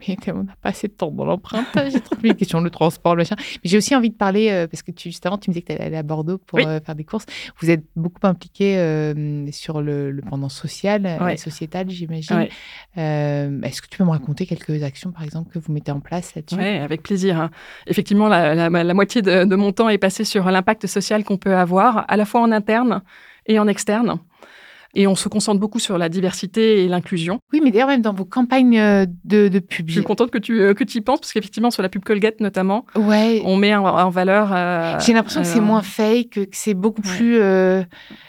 mais 0.08 0.16
on 0.32 0.44
n'a 0.44 0.54
pas 0.62 0.68
assez 0.70 0.88
de 0.88 0.92
temps 0.92 1.10
dans 1.10 1.24
l'empreinte. 1.24 1.66
J'ai 1.92 2.00
trop 2.00 2.16
mille 2.22 2.34
questions, 2.36 2.60
le 2.60 2.70
transport, 2.70 3.14
le 3.14 3.20
machin. 3.20 3.36
Mais 3.38 3.70
j'ai 3.70 3.76
aussi 3.78 3.94
envie 3.94 4.10
de 4.10 4.14
parler, 4.14 4.50
euh, 4.50 4.66
parce 4.66 4.82
que 4.82 4.90
tu, 4.90 5.08
juste 5.10 5.24
avant, 5.26 5.38
tu 5.38 5.50
me 5.50 5.54
disais 5.54 5.62
que 5.62 5.66
tu 5.68 5.72
allais 5.72 5.84
aller 5.86 5.96
à 5.96 6.02
Bordeaux 6.02 6.38
pour 6.38 6.58
Oui. 6.58 6.64
euh, 6.66 6.80
faire 6.80 6.94
des 6.94 7.04
courses. 7.04 7.26
Vous 7.60 7.70
êtes 7.70 7.84
beaucoup 7.96 8.26
impliqué 8.26 8.76
euh, 8.78 9.50
sur 9.52 9.80
le, 9.82 10.10
le 10.10 10.22
pendant 10.22 10.48
social 10.48 11.06
Ouais. 11.20 11.34
et 11.34 11.36
sociétal, 11.36 11.88
j'imagine. 11.90 12.36
Ouais. 12.36 12.50
Est-ce 12.96 13.82
que 13.82 13.88
tu 13.88 13.98
peux 13.98 14.04
me 14.04 14.10
raconter 14.10 14.46
quelques 14.46 14.82
actions, 14.82 15.12
par 15.12 15.22
exemple, 15.22 15.52
que 15.52 15.58
vous 15.58 15.72
mettez 15.72 15.92
en 15.92 16.00
place 16.00 16.34
là-dessus? 16.34 16.56
Oui, 16.56 16.64
avec 16.78 17.02
plaisir. 17.02 17.40
hein. 17.40 17.50
Effectivement, 17.86 18.28
la, 18.28 18.54
la- 18.54 18.84
la 18.84 18.94
moitié 18.94 19.22
de, 19.22 19.44
de 19.44 19.56
mon 19.56 19.72
temps 19.72 19.88
est 19.88 19.98
passé 19.98 20.24
sur 20.24 20.44
l'impact 20.50 20.86
social 20.86 21.24
qu'on 21.24 21.36
peut 21.38 21.54
avoir, 21.56 22.04
à 22.08 22.16
la 22.16 22.24
fois 22.24 22.40
en 22.40 22.52
interne 22.52 23.02
et 23.46 23.58
en 23.58 23.68
externe. 23.68 24.18
Et 24.98 25.06
on 25.06 25.14
se 25.14 25.28
concentre 25.28 25.60
beaucoup 25.60 25.78
sur 25.78 25.98
la 25.98 26.08
diversité 26.08 26.82
et 26.82 26.88
l'inclusion. 26.88 27.38
Oui, 27.52 27.60
mais 27.62 27.70
d'ailleurs, 27.70 27.88
même 27.88 28.00
dans 28.00 28.14
vos 28.14 28.24
campagnes 28.24 28.78
euh, 28.78 29.04
de, 29.24 29.48
de 29.48 29.58
pub. 29.58 29.88
Je 29.88 29.92
suis 29.92 30.02
contente 30.02 30.30
que 30.30 30.38
tu, 30.38 30.58
euh, 30.60 30.72
que 30.72 30.84
tu 30.84 30.98
y 30.98 31.00
penses, 31.02 31.20
parce 31.20 31.32
qu'effectivement, 31.34 31.70
sur 31.70 31.82
la 31.82 31.90
pub 31.90 32.02
Colgate 32.02 32.40
notamment, 32.40 32.86
Ouais. 32.94 33.42
on 33.44 33.56
met 33.56 33.74
en, 33.74 33.84
en 33.84 34.08
valeur. 34.08 34.48
euh, 34.54 34.98
J'ai 35.04 35.12
l'impression 35.12 35.42
que 35.42 35.46
c'est 35.46 35.60
moins 35.60 35.82
fake, 35.82 36.30
que 36.30 36.40
c'est 36.52 36.72
beaucoup 36.74 37.02
Ouais. 37.02 37.16
plus. 37.16 37.36
euh, 37.40 37.82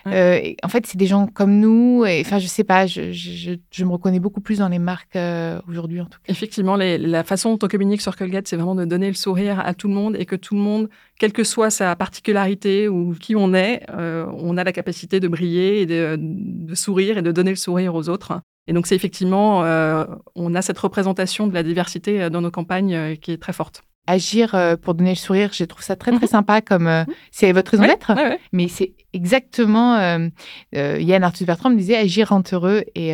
Ouais. 0.05 0.57
en 0.63 0.67
fait, 0.67 0.85
c'est 0.87 0.97
des 0.97 1.05
gens 1.05 1.27
comme 1.27 1.59
nous. 1.59 2.03
Enfin, 2.21 2.37
je 2.39 2.47
sais 2.47 2.63
pas, 2.63 2.85
je, 2.85 3.11
je, 3.13 3.85
me 3.85 3.91
reconnais 3.91 4.19
beaucoup 4.19 4.41
plus 4.41 4.59
dans 4.59 4.67
les 4.69 4.79
marques 4.79 5.17
aujourd'hui, 5.69 6.01
en 6.01 6.05
tout 6.05 6.19
cas. 6.23 6.31
Effectivement, 6.31 6.75
les- 6.75 6.97
la 6.97 7.23
façon 7.23 7.51
dont 7.55 7.65
on 7.65 7.67
communique 7.69 8.01
sur 8.01 8.15
Colgate, 8.17 8.47
c'est 8.47 8.55
vraiment 8.57 8.75
de 8.75 8.85
donner 8.85 9.07
le 9.07 9.13
sourire 9.15 9.61
à 9.65 9.73
tout 9.73 9.87
le 9.87 9.93
monde 9.93 10.15
et 10.19 10.25
que 10.25 10.35
tout 10.35 10.55
le 10.55 10.61
monde, 10.61 10.89
quelle 11.17 11.33
que 11.33 11.43
soit 11.43 11.69
sa 11.69 11.95
particularité 11.95 12.87
ou 12.87 13.13
qui 13.13 13.35
on 13.35 13.53
est, 13.53 13.83
euh, 13.89 14.25
on 14.33 14.57
a 14.57 14.63
la 14.63 14.71
capacité 14.71 15.19
de 15.19 15.27
briller 15.27 15.81
et 15.81 15.85
de, 15.85 16.75
sourire 16.75 17.17
et 17.17 17.21
de 17.21 17.31
donner 17.31 17.51
le 17.51 17.55
sourire 17.55 17.95
aux 17.95 18.09
autres. 18.09 18.39
Et 18.67 18.73
donc, 18.73 18.85
c'est 18.85 18.95
effectivement, 18.95 19.63
euh, 19.63 20.05
on 20.35 20.53
a 20.53 20.61
cette 20.61 20.77
représentation 20.77 21.47
de 21.47 21.53
la 21.53 21.63
diversité 21.63 22.21
euh, 22.21 22.29
dans 22.29 22.41
nos 22.41 22.51
campagnes 22.51 23.15
qui 23.17 23.31
est 23.31 23.41
très 23.41 23.53
forte. 23.53 23.81
Agir 24.07 24.55
euh, 24.55 24.75
pour 24.77 24.93
donner 24.95 25.11
le 25.11 25.15
sourire, 25.15 25.49
je 25.53 25.63
trouve 25.65 25.83
ça 25.83 25.95
très, 25.95 26.11
très 26.11 26.21
Mhm. 26.21 26.27
sympa. 26.27 26.61
comme 26.61 26.87
euh, 26.87 27.03
C'est 27.31 27.51
votre 27.51 27.71
raison 27.71 27.83
d'être, 27.83 28.13
mais 28.53 28.67
c'est 28.69 28.93
exactement. 29.13 29.95
euh, 29.97 30.27
euh, 30.75 30.97
Yann 30.99 31.23
Arthus 31.23 31.45
Bertrand 31.45 31.69
me 31.69 31.75
disait 31.77 31.97
agir 31.97 32.29
rend 32.29 32.41
heureux. 32.51 32.83
Et, 32.95 33.09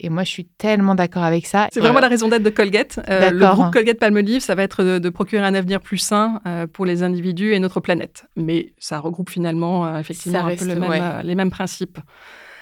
et 0.00 0.08
moi, 0.10 0.22
je 0.24 0.30
suis 0.30 0.44
tellement 0.46 0.94
d'accord 0.94 1.24
avec 1.24 1.46
ça. 1.46 1.68
C'est 1.72 1.80
vraiment 1.80 2.00
la 2.00 2.08
raison 2.08 2.28
d'être 2.28 2.42
de 2.42 2.50
Colgate. 2.50 3.00
Le 3.08 3.52
groupe 3.54 3.72
Colgate 3.72 3.98
Palmolive, 3.98 4.40
ça 4.40 4.54
va 4.54 4.62
être 4.62 4.84
de, 4.84 4.98
de 4.98 5.08
procurer 5.08 5.42
un 5.44 5.54
avenir 5.54 5.80
plus 5.80 5.98
sain 5.98 6.40
pour 6.72 6.86
les 6.86 7.02
individus 7.02 7.52
et 7.52 7.58
notre 7.58 7.80
planète. 7.80 8.24
Mais 8.36 8.72
ça 8.78 9.00
regroupe 9.00 9.30
finalement 9.30 9.98
effectivement 9.98 10.46
un 10.46 10.54
peu 10.56 10.64
le 10.64 10.76
même, 10.76 10.90
ouais. 10.90 11.22
les 11.24 11.34
mêmes 11.34 11.50
principes. 11.50 11.98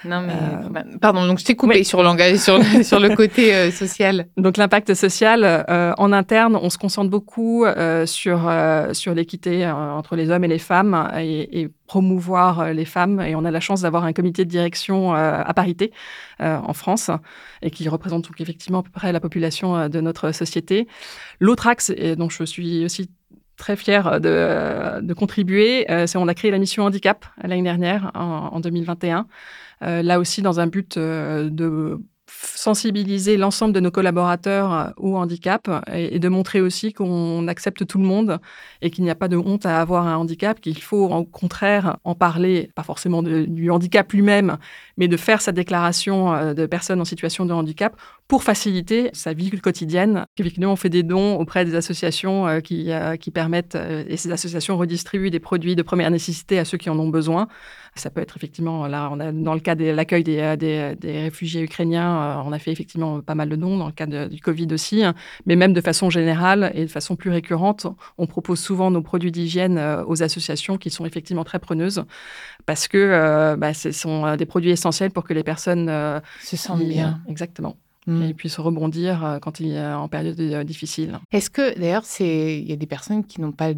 Non, 0.04 0.20
mais. 0.20 0.32
Euh, 0.34 0.68
bah, 0.70 0.84
Pardon, 1.00 1.26
donc 1.26 1.38
je 1.38 1.44
t'ai 1.44 1.56
coupé 1.56 1.76
oui. 1.78 1.84
sur, 1.84 2.02
l'engagement- 2.02 2.38
sur, 2.38 2.58
le- 2.58 2.82
sur 2.84 3.00
le 3.00 3.14
côté 3.16 3.54
euh, 3.54 3.70
social. 3.70 4.26
Donc 4.36 4.56
l'impact 4.56 4.94
social 4.94 5.40
euh, 5.44 5.92
en 5.98 6.12
interne, 6.12 6.56
on 6.60 6.70
se 6.70 6.78
concentre 6.78 7.10
beaucoup 7.10 7.64
sur 8.04 8.50
sur 8.92 9.14
l'équité 9.14 9.66
entre 9.68 10.16
les 10.16 10.30
hommes 10.30 10.44
et 10.44 10.48
les 10.48 10.58
femmes 10.58 11.10
et, 11.18 11.60
et 11.62 11.68
promouvoir 11.86 12.72
les 12.72 12.84
femmes. 12.84 13.20
Et 13.20 13.34
on 13.34 13.44
a 13.44 13.50
la 13.50 13.60
chance 13.60 13.80
d'avoir 13.82 14.04
un 14.04 14.12
comité 14.12 14.44
de 14.44 14.50
direction 14.50 15.12
à 15.14 15.52
parité 15.54 15.92
en 16.40 16.72
France 16.72 17.10
et 17.62 17.70
qui 17.70 17.88
représente 17.88 18.24
donc 18.24 18.40
effectivement 18.40 18.80
à 18.80 18.82
peu 18.82 18.90
près 18.90 19.12
la 19.12 19.20
population 19.20 19.88
de 19.88 20.00
notre 20.00 20.32
société. 20.32 20.86
L'autre 21.40 21.66
axe, 21.66 21.92
et 21.96 22.16
dont 22.16 22.28
je 22.28 22.44
suis 22.44 22.84
aussi 22.84 23.10
très 23.56 23.76
fière 23.76 24.20
de, 24.20 25.00
de 25.00 25.14
contribuer, 25.14 25.86
c'est 26.06 26.18
on 26.18 26.28
a 26.28 26.34
créé 26.34 26.50
la 26.50 26.58
mission 26.58 26.84
handicap 26.84 27.24
l'année 27.42 27.62
dernière 27.62 28.10
en, 28.14 28.50
en 28.52 28.60
2021. 28.60 29.26
Euh, 29.82 30.02
là 30.02 30.18
aussi 30.18 30.42
dans 30.42 30.60
un 30.60 30.66
but 30.66 30.96
euh, 30.96 31.50
de 31.50 31.98
sensibiliser 32.28 33.36
l'ensemble 33.36 33.72
de 33.72 33.78
nos 33.78 33.92
collaborateurs 33.92 34.72
euh, 34.72 34.90
au 34.96 35.16
handicap 35.16 35.70
et, 35.92 36.18
de 36.18 36.28
montrer 36.28 36.60
aussi 36.60 36.92
qu'on 36.92 37.46
accepte 37.46 37.86
tout 37.86 37.98
le 37.98 38.04
monde 38.04 38.40
et 38.82 38.90
qu'il 38.90 39.04
n'y 39.04 39.10
a 39.10 39.14
pas 39.14 39.28
de 39.28 39.36
honte 39.36 39.64
à 39.64 39.80
avoir 39.80 40.08
un 40.08 40.16
handicap, 40.16 40.60
qu'il 40.60 40.82
faut 40.82 41.04
au 41.04 41.24
contraire 41.24 41.98
en 42.02 42.14
parler, 42.16 42.70
pas 42.74 42.82
forcément 42.82 43.22
du 43.22 43.70
handicap 43.70 44.12
lui-même, 44.12 44.56
mais 44.96 45.06
de 45.06 45.16
faire 45.16 45.40
sa 45.40 45.52
déclaration 45.52 46.54
de 46.54 46.66
personne 46.66 47.00
en 47.00 47.04
situation 47.04 47.46
de 47.46 47.52
handicap 47.52 47.96
pour 48.26 48.42
faciliter 48.42 49.10
sa 49.12 49.32
vie 49.32 49.50
quotidienne. 49.50 50.26
Effectivement, 50.36 50.72
on 50.72 50.76
fait 50.76 50.90
des 50.90 51.04
dons 51.04 51.36
auprès 51.36 51.64
des 51.64 51.76
associations 51.76 52.60
qui, 52.60 52.90
qui 53.20 53.30
permettent, 53.30 53.76
et 53.76 54.16
ces 54.16 54.32
associations 54.32 54.76
redistribuent 54.76 55.30
des 55.30 55.40
produits 55.40 55.76
de 55.76 55.82
première 55.82 56.10
nécessité 56.10 56.58
à 56.58 56.64
ceux 56.64 56.78
qui 56.78 56.90
en 56.90 56.98
ont 56.98 57.08
besoin. 57.08 57.46
Ça 57.96 58.10
peut 58.10 58.20
être 58.20 58.36
effectivement, 58.36 58.86
là, 58.86 59.08
on 59.12 59.18
a, 59.20 59.32
dans 59.32 59.54
le 59.54 59.60
cas 59.60 59.74
de 59.74 59.84
l'accueil 59.86 60.22
des, 60.22 60.38
euh, 60.38 60.56
des, 60.56 60.94
des 61.00 61.20
réfugiés 61.22 61.62
ukrainiens, 61.62 62.16
euh, 62.16 62.42
on 62.44 62.52
a 62.52 62.58
fait 62.58 62.70
effectivement 62.72 63.20
pas 63.20 63.34
mal 63.34 63.48
de 63.48 63.56
dons, 63.56 63.76
dans 63.78 63.86
le 63.86 63.92
cas 63.92 64.06
de- 64.06 64.28
du 64.28 64.40
Covid 64.40 64.68
aussi, 64.72 65.02
hein. 65.02 65.14
mais 65.46 65.56
même 65.56 65.72
de 65.72 65.80
façon 65.80 66.10
générale 66.10 66.72
et 66.74 66.84
de 66.84 66.90
façon 66.90 67.16
plus 67.16 67.30
récurrente, 67.30 67.86
on 68.18 68.26
propose 68.26 68.60
souvent 68.60 68.90
nos 68.90 69.02
produits 69.02 69.32
d'hygiène 69.32 69.78
euh, 69.78 70.04
aux 70.06 70.22
associations 70.22 70.76
qui 70.78 70.90
sont 70.90 71.06
effectivement 71.06 71.44
très 71.44 71.58
preneuses 71.58 72.04
parce 72.66 72.88
que 72.88 72.98
euh, 72.98 73.56
bah, 73.56 73.74
ce 73.74 73.92
sont 73.92 74.24
euh, 74.26 74.36
des 74.36 74.46
produits 74.46 74.70
essentiels 74.70 75.10
pour 75.10 75.24
que 75.24 75.34
les 75.34 75.44
personnes 75.44 75.88
euh, 75.88 76.20
Se 76.42 76.56
sentent 76.56 76.84
bien. 76.84 77.20
Exactement. 77.28 77.76
Mm. 78.06 78.22
Et 78.22 78.34
puissent 78.34 78.58
rebondir 78.58 79.24
euh, 79.24 79.38
quand 79.38 79.58
il 79.60 79.72
est 79.72 79.84
en 79.84 80.08
période 80.08 80.38
euh, 80.38 80.64
difficile. 80.64 81.18
Est-ce 81.32 81.50
que, 81.50 81.76
d'ailleurs, 81.78 82.04
il 82.20 82.68
y 82.68 82.72
a 82.72 82.76
des 82.76 82.86
personnes 82.86 83.24
qui 83.24 83.40
n'ont 83.40 83.52
pas 83.52 83.70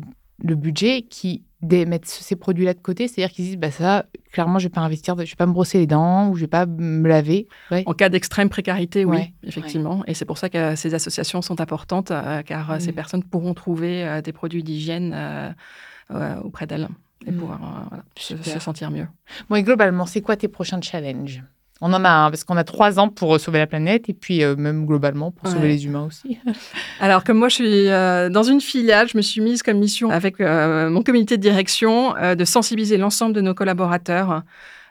le 0.44 0.54
budget, 0.54 1.02
qui 1.02 1.44
mettent 1.62 2.06
ce- 2.06 2.22
ces 2.22 2.36
produits-là 2.36 2.74
de 2.74 2.80
côté, 2.80 3.08
c'est-à-dire 3.08 3.34
qu'ils 3.34 3.44
disent, 3.46 3.56
bah 3.56 3.70
ça, 3.70 4.06
clairement, 4.32 4.58
je 4.58 4.66
vais 4.66 4.70
pas 4.72 4.80
investir, 4.80 5.16
je 5.18 5.22
vais 5.30 5.36
pas 5.36 5.46
me 5.46 5.52
brosser 5.52 5.78
les 5.78 5.86
dents 5.86 6.28
ou 6.28 6.36
je 6.36 6.42
vais 6.42 6.46
pas 6.46 6.66
me 6.66 7.08
laver. 7.08 7.48
Ouais. 7.70 7.82
En 7.86 7.94
cas 7.94 8.08
d'extrême 8.08 8.48
précarité, 8.48 9.04
oui, 9.04 9.16
Ouais, 9.16 9.32
effectivement. 9.42 10.04
Et 10.06 10.14
c'est 10.14 10.24
pour 10.24 10.38
ça 10.38 10.48
que 10.48 10.76
ces 10.76 10.94
associations 10.94 11.42
sont 11.42 11.60
importantes, 11.60 12.10
euh, 12.10 12.42
car 12.42 12.70
euh, 12.70 12.78
ces 12.78 12.92
Mm. 12.92 12.94
personnes 12.94 13.24
pourront 13.24 13.54
trouver 13.54 14.04
euh, 14.06 14.20
des 14.22 14.32
produits 14.32 14.62
d'hygiène 14.62 15.12
euh, 15.14 16.40
auprès 16.42 16.66
d'elles 16.66 16.88
et 17.26 17.32
Mm. 17.32 17.36
pouvoir 17.36 17.58
voilà, 17.90 18.04
se, 18.16 18.36
se 18.36 18.58
sentir 18.60 18.90
mieux. 18.90 19.08
Bon, 19.50 19.56
et 19.56 19.62
globalement, 19.62 20.06
c'est 20.06 20.20
quoi 20.22 20.36
tes 20.36 20.48
prochains 20.48 20.80
challenges? 20.80 21.42
On 21.80 21.92
en 21.92 22.04
a 22.04 22.10
un, 22.10 22.30
parce 22.30 22.42
qu'on 22.42 22.56
a 22.56 22.64
trois 22.64 22.98
ans 22.98 23.08
pour 23.08 23.38
sauver 23.38 23.60
la 23.60 23.68
planète, 23.68 24.08
et 24.08 24.12
puis 24.12 24.42
euh, 24.42 24.56
même 24.56 24.84
globalement 24.84 25.30
pour 25.30 25.48
sauver 25.48 25.68
les 25.68 25.86
humains 25.86 26.06
aussi. 26.06 26.38
Alors, 27.00 27.22
comme 27.22 27.38
moi, 27.38 27.48
je 27.48 27.54
suis 27.54 27.88
euh, 27.88 28.28
dans 28.30 28.42
une 28.42 28.60
filiale, 28.60 29.08
je 29.08 29.16
me 29.16 29.22
suis 29.22 29.40
mise 29.40 29.62
comme 29.62 29.78
mission 29.78 30.10
avec 30.10 30.40
euh, 30.40 30.90
mon 30.90 31.02
comité 31.02 31.36
de 31.36 31.42
direction 31.42 32.16
euh, 32.16 32.34
de 32.34 32.44
sensibiliser 32.44 32.96
l'ensemble 32.96 33.32
de 33.32 33.40
nos 33.40 33.54
collaborateurs 33.54 34.42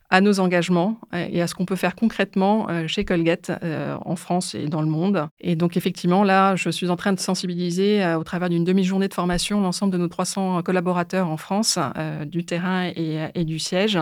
à 0.09 0.21
nos 0.21 0.39
engagements 0.39 0.97
euh, 1.13 1.27
et 1.29 1.41
à 1.41 1.47
ce 1.47 1.55
qu'on 1.55 1.65
peut 1.65 1.75
faire 1.75 1.95
concrètement 1.95 2.67
euh, 2.69 2.87
chez 2.87 3.03
Colgate 3.03 3.51
euh, 3.63 3.97
en 4.05 4.15
France 4.15 4.55
et 4.55 4.67
dans 4.67 4.81
le 4.81 4.87
monde. 4.87 5.27
Et 5.41 5.55
donc, 5.55 5.75
effectivement, 5.75 6.23
là, 6.23 6.55
je 6.55 6.69
suis 6.69 6.89
en 6.89 6.95
train 6.95 7.13
de 7.13 7.19
sensibiliser 7.19 8.05
au 8.15 8.23
travers 8.23 8.49
d'une 8.49 8.63
demi-journée 8.63 9.07
de 9.09 9.13
formation 9.13 9.59
l'ensemble 9.61 9.91
de 9.91 9.97
nos 9.97 10.07
300 10.07 10.61
collaborateurs 10.63 11.27
en 11.29 11.37
France, 11.37 11.77
du 12.25 12.45
terrain 12.45 12.85
et, 12.95 13.27
et 13.35 13.43
du 13.43 13.59
siège, 13.59 13.99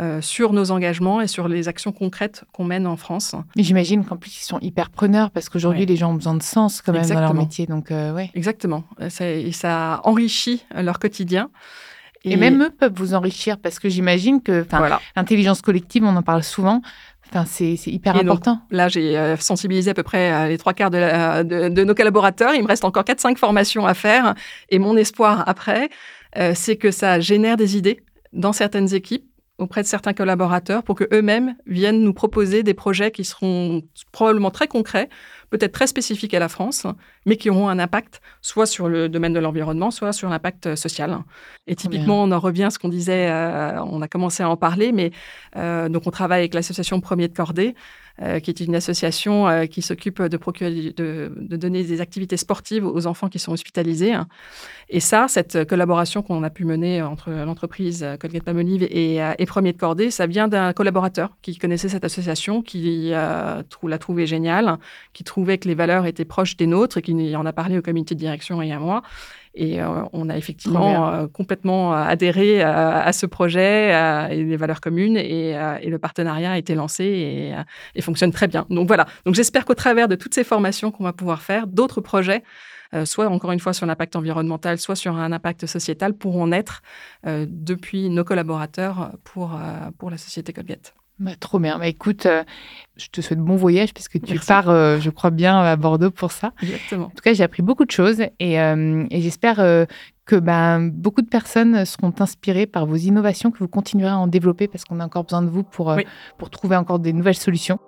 euh, 0.00 0.20
sur 0.20 0.52
nos 0.52 0.70
engagements 0.70 1.20
et 1.20 1.26
sur 1.26 1.48
les 1.48 1.66
actions 1.68 1.90
concrètes 1.92 2.44
qu'on 2.52 2.64
mène 2.64 2.86
en 2.86 2.96
France. 2.96 3.34
Mais 3.56 3.62
j'imagine 3.64 4.04
qu'en 4.04 4.16
plus, 4.16 4.36
ils 4.40 4.44
sont 4.44 4.58
hyper 4.60 4.90
preneurs, 4.90 5.30
parce 5.30 5.48
qu'aujourd'hui, 5.48 5.80
Ouais. 5.82 5.86
les 5.86 5.96
gens 5.96 6.10
ont 6.12 6.14
besoin 6.14 6.34
de 6.34 6.42
sens 6.42 6.82
quand 6.82 6.92
même 6.92 7.06
dans 7.08 7.20
leur 7.20 7.34
métier. 7.34 7.66
Donc, 7.66 7.90
euh, 7.90 8.12
ouais. 8.14 8.30
Exactement. 8.34 8.84
Ça- 9.08 9.28
Et 9.30 9.52
ça 9.52 10.00
enrichit 10.04 10.64
leur 10.74 10.98
quotidien. 10.98 11.50
Et, 12.24 12.36
même 12.36 12.62
eux 12.62 12.70
peuvent 12.70 12.94
vous 12.94 13.14
enrichir 13.14 13.58
parce 13.58 13.78
que 13.78 13.88
j'imagine 13.88 14.42
que 14.42 14.66
l'intelligence 15.16 15.62
collective, 15.62 16.04
on 16.04 16.16
en 16.16 16.22
parle 16.22 16.42
souvent. 16.42 16.82
Enfin, 17.30 17.44
c'est 17.46 17.76
hyper 17.86 18.16
important. 18.16 18.60
là, 18.70 18.88
j'ai 18.88 19.18
euh, 19.18 19.36
sensibilisé 19.36 19.90
à 19.90 19.94
peu 19.94 20.02
près 20.02 20.32
euh, 20.32 20.48
les 20.48 20.56
trois 20.56 20.72
quarts 20.72 20.90
de, 20.90 21.68
de, 21.68 21.84
nos 21.84 21.94
collaborateurs. 21.94 22.54
Il 22.54 22.62
me 22.62 22.68
reste 22.68 22.84
encore 22.84 23.04
4-5 23.04 23.36
formations 23.36 23.86
à 23.86 23.92
faire. 23.92 24.34
Et 24.70 24.78
mon 24.78 24.96
espoir 24.96 25.44
après, 25.46 25.90
euh, 26.38 26.52
c'est 26.54 26.76
que 26.76 26.90
ça 26.90 27.20
génère 27.20 27.58
des 27.58 27.76
idées 27.76 28.00
dans 28.32 28.54
certaines 28.54 28.94
équipes 28.94 29.24
auprès 29.58 29.82
de 29.82 29.88
certains 29.88 30.14
collaborateurs 30.14 30.82
pour 30.84 30.94
que 30.94 31.04
eux-mêmes 31.12 31.56
viennent 31.66 32.00
nous 32.00 32.14
proposer 32.14 32.62
des 32.62 32.74
projets 32.74 33.10
qui 33.10 33.24
seront 33.24 33.82
probablement 34.12 34.50
très 34.50 34.68
concrets 34.68 35.08
peut-être 35.50 35.72
très 35.72 35.86
spécifiques 35.86 36.34
à 36.34 36.38
la 36.38 36.48
France, 36.48 36.86
mais 37.26 37.36
qui 37.36 37.50
auront 37.50 37.68
un 37.68 37.78
impact 37.78 38.20
soit 38.40 38.66
sur 38.66 38.88
le 38.88 39.08
domaine 39.08 39.32
de 39.32 39.38
l'environnement, 39.38 39.90
soit 39.90 40.12
sur 40.12 40.28
l'impact 40.28 40.66
euh, 40.66 40.76
social. 40.76 41.18
Et 41.66 41.74
typiquement, 41.74 42.22
on 42.22 42.30
en 42.32 42.38
revient 42.38 42.64
à 42.64 42.70
ce 42.70 42.78
qu'on 42.78 42.88
disait, 42.88 43.30
euh, 43.30 43.82
on 43.82 44.02
a 44.02 44.08
commencé 44.08 44.42
à 44.42 44.50
en 44.50 44.56
parler, 44.56 44.92
mais 44.92 45.10
euh, 45.56 45.88
donc 45.88 46.06
on 46.06 46.10
travaille 46.10 46.40
avec 46.40 46.54
l'association 46.54 47.00
Premier 47.00 47.28
de 47.28 47.34
Cordée, 47.34 47.74
qui 48.42 48.50
est 48.50 48.60
une 48.60 48.74
association 48.74 49.66
qui 49.68 49.82
s'occupe 49.82 50.22
de, 50.22 51.56
donner 51.56 51.84
des 51.84 52.00
activités 52.00 52.36
sportives 52.36 52.84
aux 52.84 53.06
enfants 53.06 53.28
qui 53.28 53.38
sont 53.38 53.52
hospitalisés. 53.52 54.14
Et 54.88 55.00
ça, 55.00 55.26
cette 55.28 55.66
collaboration 55.66 56.22
qu'on 56.22 56.42
a 56.42 56.50
pu 56.50 56.64
mener 56.64 57.02
entre 57.02 57.30
l'entreprise 57.30 58.04
Colgate 58.20 58.42
Palmolive 58.42 58.82
et, 58.82 59.16
et, 59.16 59.46
Premier 59.46 59.72
de 59.72 59.78
Cordée, 59.78 60.10
ça 60.10 60.26
vient 60.26 60.48
d'un 60.48 60.72
collaborateur 60.72 61.36
qui 61.42 61.58
connaissait 61.58 61.88
cette 61.88 62.04
association, 62.04 62.62
qui 62.62 63.10
l'a 63.10 63.98
trouvée 64.00 64.26
géniale, 64.26 64.78
qui 65.12 65.24
trouvait 65.24 65.58
que 65.58 65.68
les 65.68 65.74
valeurs 65.74 66.06
étaient 66.06 66.24
proches 66.24 66.56
des 66.56 66.66
nôtres 66.66 66.98
et 66.98 67.02
qu'il 67.02 67.36
en 67.36 67.46
a 67.46 67.52
parlé 67.52 67.78
au 67.78 67.82
comité 67.82 68.14
de 68.14 68.20
direction 68.20 68.60
et 68.62 68.72
à 68.72 68.78
moi. 68.78 69.02
Et 69.60 69.82
euh, 69.82 70.04
on 70.12 70.28
a 70.28 70.38
effectivement 70.38 71.12
euh, 71.12 71.26
complètement 71.26 71.92
euh, 71.92 72.04
adhéré 72.04 72.62
à, 72.62 73.12
ce 73.12 73.26
projet 73.26 73.90
et 74.30 74.44
les 74.44 74.56
valeurs 74.56 74.80
communes 74.80 75.16
et, 75.16 75.54
le 75.84 75.98
partenariat 75.98 76.52
a 76.52 76.58
été 76.58 76.76
lancé 76.76 77.04
et, 77.04 77.54
et, 77.96 78.02
fonctionne 78.02 78.30
très 78.30 78.46
bien. 78.46 78.66
Donc 78.70 78.86
voilà. 78.86 79.06
Donc 79.26 79.34
j'espère 79.34 79.64
qu'au 79.64 79.74
travers 79.74 80.06
de 80.06 80.14
toutes 80.14 80.34
ces 80.34 80.44
formations 80.44 80.92
qu'on 80.92 81.02
va 81.02 81.12
pouvoir 81.12 81.42
faire, 81.42 81.66
d'autres 81.66 82.00
projets 82.00 82.44
soit 83.04 83.28
encore 83.28 83.52
une 83.52 83.60
fois 83.60 83.72
sur 83.72 83.84
l'impact 83.84 84.16
environnemental, 84.16 84.78
soit 84.78 84.96
sur 84.96 85.16
un 85.16 85.32
impact 85.32 85.66
sociétal, 85.66 86.14
pourront 86.14 86.46
naître 86.46 86.82
depuis 87.26 88.08
nos 88.08 88.24
collaborateurs 88.24 89.12
pour, 89.24 89.58
pour 89.98 90.10
la 90.10 90.16
société 90.16 90.52
Colgate. 90.52 90.94
Bah, 91.18 91.32
trop 91.38 91.58
bien. 91.58 91.78
Bah, 91.78 91.88
écoute, 91.88 92.26
euh, 92.26 92.44
je 92.96 93.08
te 93.08 93.20
souhaite 93.20 93.40
bon 93.40 93.56
voyage 93.56 93.92
puisque 93.92 94.20
tu 94.22 94.38
pars, 94.38 94.68
euh, 94.70 94.98
je 95.00 95.10
crois 95.10 95.30
bien, 95.30 95.58
à 95.58 95.76
Bordeaux 95.76 96.10
pour 96.10 96.30
ça. 96.30 96.52
Exactement. 96.62 97.06
En 97.06 97.10
tout 97.10 97.22
cas, 97.22 97.32
j'ai 97.32 97.42
appris 97.42 97.62
beaucoup 97.62 97.84
de 97.84 97.90
choses 97.90 98.22
et, 98.38 98.60
euh, 98.60 99.04
j'espère 99.10 99.56
que 100.26 100.36
ben, 100.36 100.88
beaucoup 100.88 101.22
de 101.22 101.28
personnes 101.28 101.84
seront 101.84 102.14
inspirées 102.20 102.66
par 102.66 102.86
vos 102.86 102.96
innovations, 102.96 103.50
que 103.50 103.58
vous 103.58 103.68
continuerez 103.68 104.10
à 104.10 104.18
en 104.18 104.26
développer 104.26 104.68
parce 104.68 104.84
qu'on 104.84 105.00
a 105.00 105.04
encore 105.04 105.24
besoin 105.24 105.42
de 105.42 105.48
vous 105.48 105.64
pour, 105.64 105.96
pour 106.38 106.50
trouver 106.50 106.76
encore 106.76 106.98
des 106.98 107.12
nouvelles 107.12 107.34
solutions. 107.36 107.78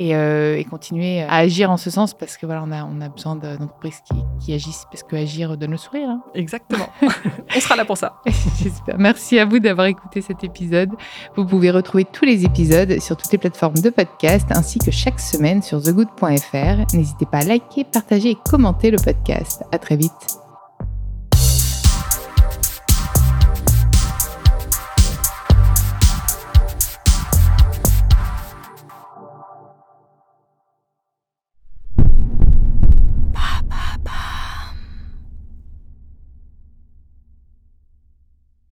Euh, 0.00 0.56
et, 0.56 0.64
continuer 0.64 1.22
à 1.22 1.34
agir 1.34 1.70
en 1.70 1.76
ce 1.76 1.88
sens 1.88 2.14
parce 2.14 2.36
que 2.36 2.46
voilà, 2.46 2.64
on 2.66 2.72
a, 2.72 2.84
on 2.84 3.00
a 3.00 3.08
besoin 3.08 3.36
d'entreprises 3.36 4.00
qui, 4.04 4.14
qui, 4.40 4.52
agissent 4.52 4.86
parce 4.90 5.04
que 5.04 5.14
agir 5.14 5.56
donne 5.56 5.70
le 5.70 5.76
sourire. 5.76 6.08
Hein. 6.08 6.22
Exactement. 6.34 6.88
on 7.56 7.60
sera 7.60 7.76
là 7.76 7.84
pour 7.84 7.96
ça. 7.96 8.16
J'espère. 8.26 8.98
Merci 8.98 9.38
à 9.38 9.44
vous 9.44 9.60
d'avoir 9.60 9.86
écouté 9.86 10.20
cet 10.20 10.42
épisode. 10.42 10.90
Vous 11.36 11.46
pouvez 11.46 11.70
retrouver 11.70 12.04
tous 12.04 12.24
les 12.24 12.44
épisodes 12.44 12.98
sur 13.00 13.16
toutes 13.16 13.30
les 13.30 13.38
plateformes 13.38 13.78
de 13.78 13.90
podcast 13.90 14.48
ainsi 14.50 14.80
que 14.80 14.90
chaque 14.90 15.20
semaine 15.20 15.62
sur 15.62 15.80
thegood.fr. 15.80 16.94
N'hésitez 16.94 17.26
pas 17.26 17.38
à 17.38 17.44
liker, 17.44 17.84
partager 17.84 18.30
et 18.30 18.38
commenter 18.50 18.90
le 18.90 18.98
podcast. 18.98 19.62
À 19.70 19.78
très 19.78 19.96
vite. 19.96 20.43